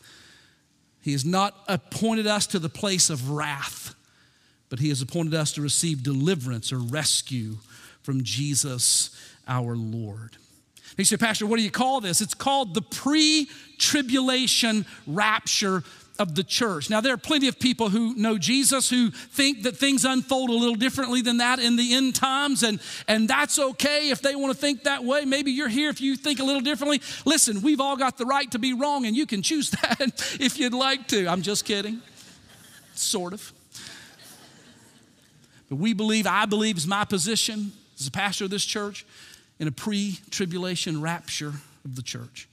He 1.03 1.11
has 1.11 1.23
not 1.23 1.55
appointed 1.67 2.25
us 2.25 2.47
to 2.47 2.57
the 2.57 2.67
place 2.67 3.11
of 3.11 3.29
wrath, 3.29 3.93
but 4.69 4.79
He 4.79 4.89
has 4.89 5.03
appointed 5.03 5.35
us 5.35 5.51
to 5.51 5.61
receive 5.61 6.01
deliverance 6.01 6.73
or 6.73 6.79
rescue 6.79 7.57
from 8.05 8.23
Jesus 8.23 9.09
our 9.47 9.75
Lord. 9.75 10.37
He 10.95 11.03
said, 11.03 11.19
Pastor, 11.19 11.45
what 11.45 11.57
do 11.57 11.63
you 11.63 11.71
call 11.71 11.99
this? 11.99 12.21
It's 12.21 12.35
called 12.35 12.73
the 12.73 12.81
pre 12.81 13.49
tribulation 13.77 14.85
rapture 15.07 15.83
of 16.17 16.35
the 16.35 16.43
church. 16.43 16.89
Now, 16.89 17.01
there 17.01 17.13
are 17.13 17.17
plenty 17.17 17.49
of 17.49 17.59
people 17.59 17.89
who 17.89 18.15
know 18.15 18.37
Jesus 18.37 18.89
who 18.89 19.11
think 19.11 19.63
that 19.63 19.75
things 19.75 20.05
unfold 20.05 20.49
a 20.49 20.53
little 20.53 20.75
differently 20.75 21.21
than 21.21 21.37
that 21.37 21.59
in 21.59 21.75
the 21.75 21.93
end 21.93 22.15
times, 22.15 22.63
and, 22.63 22.79
and 23.09 23.27
that's 23.27 23.59
okay 23.59 24.09
if 24.09 24.21
they 24.21 24.35
want 24.35 24.53
to 24.53 24.57
think 24.57 24.83
that 24.83 25.03
way. 25.03 25.25
Maybe 25.25 25.51
you're 25.51 25.67
here 25.67 25.89
if 25.89 25.99
you 25.99 26.15
think 26.15 26.39
a 26.39 26.43
little 26.45 26.61
differently. 26.61 27.01
Listen, 27.25 27.61
we've 27.61 27.81
all 27.81 27.97
got 27.97 28.17
the 28.17 28.25
right 28.25 28.49
to 28.51 28.59
be 28.59 28.71
wrong, 28.71 29.05
and 29.05 29.17
you 29.17 29.25
can 29.25 29.41
choose 29.41 29.69
that 29.81 30.37
if 30.39 30.57
you'd 30.57 30.73
like 30.73 31.07
to. 31.09 31.27
I'm 31.27 31.41
just 31.41 31.65
kidding. 31.65 32.01
Sort 32.93 33.33
of. 33.33 33.51
But 35.67 35.77
we 35.77 35.93
believe, 35.93 36.27
I 36.27 36.45
believe, 36.45 36.77
is 36.77 36.87
my 36.87 37.03
position 37.03 37.73
as 37.99 38.07
a 38.07 38.11
pastor 38.11 38.45
of 38.45 38.49
this 38.49 38.65
church, 38.65 39.05
in 39.59 39.67
a 39.67 39.71
pre 39.71 40.19
tribulation 40.29 41.01
rapture 41.01 41.53
of 41.85 41.95
the 41.95 42.01
church. 42.01 42.47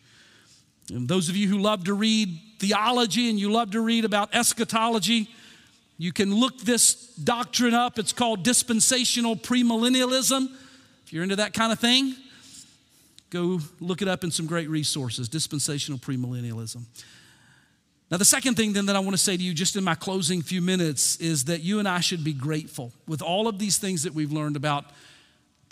And 0.90 1.08
those 1.08 1.28
of 1.28 1.36
you 1.36 1.48
who 1.48 1.58
love 1.58 1.84
to 1.84 1.94
read 1.94 2.38
theology 2.58 3.30
and 3.30 3.38
you 3.38 3.50
love 3.50 3.72
to 3.72 3.80
read 3.80 4.04
about 4.04 4.34
eschatology, 4.34 5.28
you 5.98 6.12
can 6.12 6.34
look 6.34 6.58
this 6.60 7.06
doctrine 7.16 7.74
up. 7.74 7.98
It's 7.98 8.12
called 8.12 8.42
dispensational 8.42 9.36
premillennialism. 9.36 10.48
If 11.04 11.12
you're 11.12 11.22
into 11.22 11.36
that 11.36 11.54
kind 11.54 11.72
of 11.72 11.78
thing, 11.78 12.14
go 13.30 13.60
look 13.80 14.02
it 14.02 14.08
up 14.08 14.24
in 14.24 14.30
some 14.30 14.46
great 14.46 14.68
resources 14.68 15.28
dispensational 15.28 15.98
premillennialism. 15.98 16.82
Now, 18.10 18.18
the 18.18 18.26
second 18.26 18.56
thing 18.56 18.74
then 18.74 18.86
that 18.86 18.96
I 18.96 18.98
want 18.98 19.12
to 19.12 19.18
say 19.22 19.38
to 19.38 19.42
you 19.42 19.54
just 19.54 19.74
in 19.74 19.84
my 19.84 19.94
closing 19.94 20.42
few 20.42 20.60
minutes 20.60 21.16
is 21.16 21.44
that 21.44 21.62
you 21.62 21.78
and 21.78 21.88
I 21.88 22.00
should 22.00 22.22
be 22.22 22.34
grateful 22.34 22.92
with 23.08 23.22
all 23.22 23.48
of 23.48 23.58
these 23.58 23.78
things 23.78 24.02
that 24.02 24.12
we've 24.12 24.32
learned 24.32 24.54
about 24.54 24.84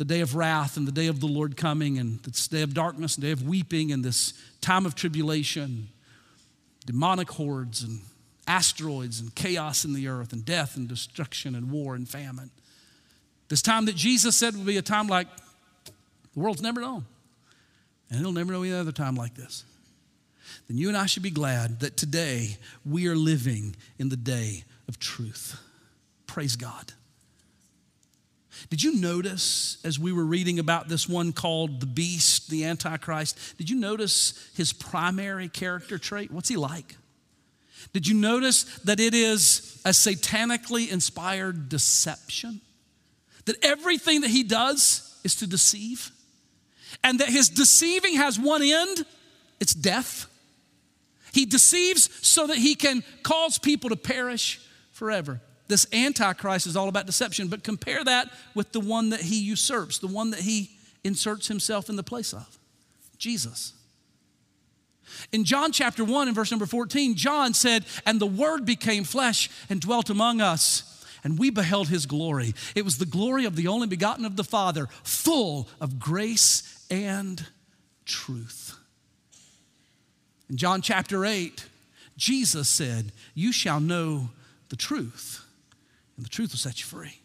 the 0.01 0.05
day 0.07 0.23
of 0.23 0.35
wrath 0.35 0.79
and 0.79 0.89
the 0.89 0.93
day 0.93 1.09
of 1.09 1.21
the 1.21 1.27
Lord 1.27 1.59
coming 1.59 1.99
and 1.99 2.23
this 2.23 2.49
day 2.49 2.63
of 2.63 2.73
darkness 2.73 3.17
and 3.17 3.23
day 3.23 3.33
of 3.33 3.43
weeping 3.43 3.93
and 3.93 4.03
this 4.03 4.33
time 4.63 4.87
of 4.87 4.95
tribulation, 4.95 5.89
demonic 6.87 7.31
hordes 7.33 7.83
and 7.83 8.01
asteroids 8.49 9.21
and 9.21 9.35
chaos 9.35 9.85
in 9.85 9.93
the 9.93 10.09
earth 10.09 10.33
and 10.33 10.43
death 10.43 10.75
and 10.79 10.89
destruction 10.89 11.55
and 11.55 11.71
war 11.71 11.95
and 11.95 12.09
famine. 12.09 12.51
This 13.49 13.61
time 13.61 13.85
that 13.85 13.95
Jesus 13.95 14.35
said 14.39 14.57
would 14.57 14.65
be 14.65 14.79
a 14.79 14.83
time 14.83 15.07
like 15.07 15.27
the 16.33 16.41
world's 16.41 16.63
never 16.63 16.81
known. 16.81 17.05
And 18.09 18.21
it'll 18.21 18.33
never 18.33 18.55
know 18.55 18.63
any 18.63 18.73
other 18.73 18.93
time 18.93 19.17
like 19.17 19.35
this. 19.35 19.65
Then 20.67 20.79
you 20.79 20.89
and 20.89 20.97
I 20.97 21.05
should 21.05 21.23
be 21.23 21.31
glad 21.31 21.81
that 21.81 21.99
today 21.99 22.57
we 22.87 23.07
are 23.09 23.17
living 23.17 23.77
in 23.99 24.09
the 24.09 24.17
day 24.17 24.65
of 24.89 24.99
truth. 24.99 25.61
Praise 26.27 26.57
God. 26.57 26.95
Did 28.68 28.83
you 28.83 29.01
notice 29.01 29.79
as 29.85 29.99
we 29.99 30.12
were 30.12 30.25
reading 30.25 30.59
about 30.59 30.88
this 30.88 31.09
one 31.09 31.33
called 31.33 31.81
the 31.81 31.87
beast, 31.87 32.51
the 32.51 32.64
Antichrist, 32.64 33.57
did 33.57 33.70
you 33.70 33.77
notice 33.77 34.51
his 34.55 34.73
primary 34.73 35.49
character 35.49 35.99
trait? 35.99 36.31
What's 36.31 36.49
he 36.49 36.57
like? 36.57 36.96
Did 37.92 38.07
you 38.07 38.14
notice 38.14 38.64
that 38.81 39.01
it 39.01 39.14
is 39.14 39.81
a 39.85 39.90
satanically 39.90 40.90
inspired 40.90 41.68
deception? 41.68 42.61
That 43.46 43.57
everything 43.64 44.20
that 44.20 44.31
he 44.31 44.42
does 44.42 45.18
is 45.25 45.37
to 45.37 45.46
deceive? 45.46 46.11
And 47.03 47.20
that 47.20 47.29
his 47.29 47.49
deceiving 47.49 48.16
has 48.16 48.38
one 48.38 48.62
end 48.62 49.07
it's 49.61 49.75
death. 49.75 50.27
He 51.33 51.44
deceives 51.44 52.09
so 52.27 52.46
that 52.49 52.57
he 52.57 52.75
can 52.75 53.05
cause 53.23 53.59
people 53.59 53.90
to 53.90 53.96
perish 53.96 54.61
forever. 54.90 55.40
This 55.70 55.87
Antichrist 55.92 56.66
is 56.66 56.76
all 56.76 56.88
about 56.88 57.06
deception, 57.06 57.46
but 57.46 57.62
compare 57.62 58.02
that 58.02 58.28
with 58.56 58.72
the 58.72 58.80
one 58.80 59.11
that 59.11 59.20
he 59.20 59.40
usurps, 59.40 60.00
the 60.00 60.09
one 60.09 60.30
that 60.30 60.40
he 60.40 60.72
inserts 61.04 61.46
himself 61.46 61.88
in 61.88 61.94
the 61.94 62.02
place 62.02 62.35
of 62.35 62.59
Jesus. 63.18 63.72
In 65.30 65.44
John 65.44 65.70
chapter 65.70 66.04
1 66.04 66.26
and 66.26 66.35
verse 66.35 66.50
number 66.50 66.66
14, 66.66 67.14
John 67.14 67.54
said, 67.54 67.85
And 68.04 68.20
the 68.20 68.26
Word 68.26 68.66
became 68.66 69.04
flesh 69.04 69.48
and 69.70 69.80
dwelt 69.80 70.11
among 70.11 70.40
us, 70.40 71.06
and 71.22 71.38
we 71.38 71.50
beheld 71.50 71.88
his 71.88 72.04
glory. 72.04 72.52
It 72.74 72.85
was 72.85 72.98
the 72.98 73.06
glory 73.06 73.44
of 73.44 73.54
the 73.54 73.68
only 73.68 73.87
begotten 73.87 74.24
of 74.24 74.35
the 74.35 74.42
Father, 74.42 74.88
full 75.04 75.68
of 75.80 76.00
grace 76.00 76.85
and 76.90 77.46
truth. 78.06 78.76
In 80.48 80.56
John 80.56 80.83
chapter 80.83 81.24
8, 81.24 81.64
Jesus 82.16 82.68
said, 82.68 83.12
You 83.35 83.52
shall 83.52 83.78
know 83.78 84.30
the 84.68 84.76
truth, 84.76 85.44
and 86.20 86.26
the 86.26 86.28
truth 86.28 86.52
will 86.52 86.59
set 86.59 86.80
you 86.80 86.85
free. 86.85 87.18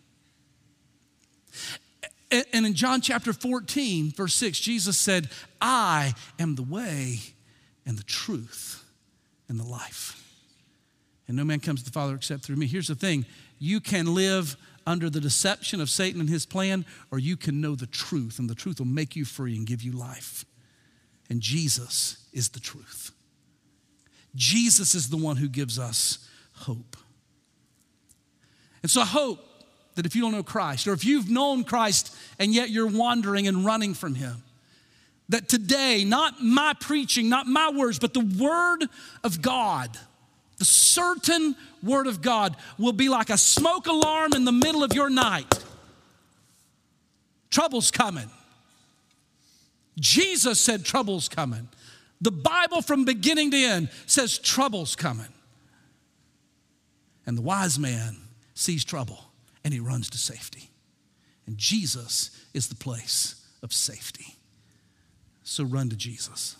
And 2.32 2.66
in 2.66 2.74
John 2.76 3.02
chapter 3.02 3.34
14, 3.34 4.12
verse 4.12 4.34
6, 4.36 4.58
Jesus 4.58 4.98
said, 4.98 5.30
I 5.60 6.14
am 6.40 6.56
the 6.56 6.64
way 6.64 7.20
and 7.86 7.98
the 7.98 8.04
truth 8.04 8.86
and 9.50 9.60
the 9.60 9.66
life. 9.66 10.24
And 11.28 11.36
no 11.36 11.44
man 11.44 11.60
comes 11.60 11.82
to 11.82 11.86
the 11.86 11.92
Father 11.92 12.16
except 12.16 12.46
through 12.46 12.56
me. 12.56 12.68
Here's 12.68 12.88
the 12.88 12.96
thing 12.96 13.26
you 13.60 13.82
can 13.82 14.16
live 14.16 14.56
under 14.88 15.10
the 15.10 15.20
deception 15.20 15.82
of 15.82 15.90
Satan 15.90 16.22
and 16.22 16.30
his 16.30 16.46
plan, 16.46 16.86
or 17.12 17.20
you 17.20 17.36
can 17.36 17.60
know 17.60 17.76
the 17.76 17.88
truth, 17.88 18.40
and 18.40 18.50
the 18.50 18.56
truth 18.56 18.80
will 18.80 18.88
make 18.88 19.18
you 19.18 19.26
free 19.26 19.58
and 19.58 19.68
give 19.68 19.82
you 19.82 19.92
life. 19.92 20.46
And 21.30 21.42
Jesus 21.42 22.30
is 22.32 22.48
the 22.48 22.62
truth. 22.62 23.12
Jesus 24.36 24.96
is 24.96 25.10
the 25.10 25.18
one 25.18 25.36
who 25.36 25.50
gives 25.50 25.78
us 25.78 26.30
hope. 26.54 26.96
And 28.86 28.92
so 28.92 29.02
I 29.02 29.06
hope 29.06 29.40
that 29.96 30.06
if 30.06 30.16
you 30.16 30.22
don't 30.22 30.34
know 30.34 30.44
Christ, 30.44 30.88
or 30.88 30.94
if 30.94 31.04
you've 31.04 31.28
known 31.28 31.64
Christ 31.64 32.16
and 32.38 32.54
yet 32.54 32.70
you're 32.70 32.86
wandering 32.86 33.48
and 33.48 33.66
running 33.66 33.96
from 33.96 34.14
him, 34.14 34.44
that 35.30 35.50
today, 35.50 36.04
not 36.06 36.40
my 36.40 36.76
preaching, 36.80 37.28
not 37.28 37.48
my 37.48 37.72
words, 37.72 37.98
but 37.98 38.14
the 38.14 38.20
Word 38.20 38.88
of 39.24 39.42
God, 39.42 39.98
the 40.60 40.66
certain 40.66 41.56
Word 41.82 42.06
of 42.06 42.22
God, 42.22 42.58
will 42.78 42.94
be 42.94 43.10
like 43.10 43.32
a 43.32 43.40
smoke 43.40 43.88
alarm 43.88 44.34
in 44.34 44.46
the 44.46 44.52
middle 44.52 44.84
of 44.84 44.94
your 44.94 45.10
night. 45.10 45.64
Trouble's 47.50 47.90
coming. 47.90 48.30
Jesus 50.00 50.62
said, 50.62 50.86
Trouble's 50.86 51.28
coming. 51.28 51.70
The 52.22 52.30
Bible 52.30 52.84
from 52.84 53.04
beginning 53.04 53.50
to 53.50 53.58
end 53.58 53.90
says, 54.06 54.38
Trouble's 54.38 54.96
coming. 54.96 55.34
And 57.26 57.36
the 57.36 57.42
wise 57.42 57.80
man 57.80 58.18
sees 58.56 58.84
trouble 58.84 59.26
and 59.64 59.74
he 59.74 59.80
runs 59.80 60.10
to 60.10 60.18
safety. 60.18 60.72
And 61.46 61.58
Jesus 61.58 62.32
is 62.54 62.70
the 62.70 62.76
place 62.76 63.46
of 63.62 63.72
safety. 63.72 64.36
So 65.44 65.64
run 65.64 65.90
to 65.90 65.96
Jesus. 65.96 66.56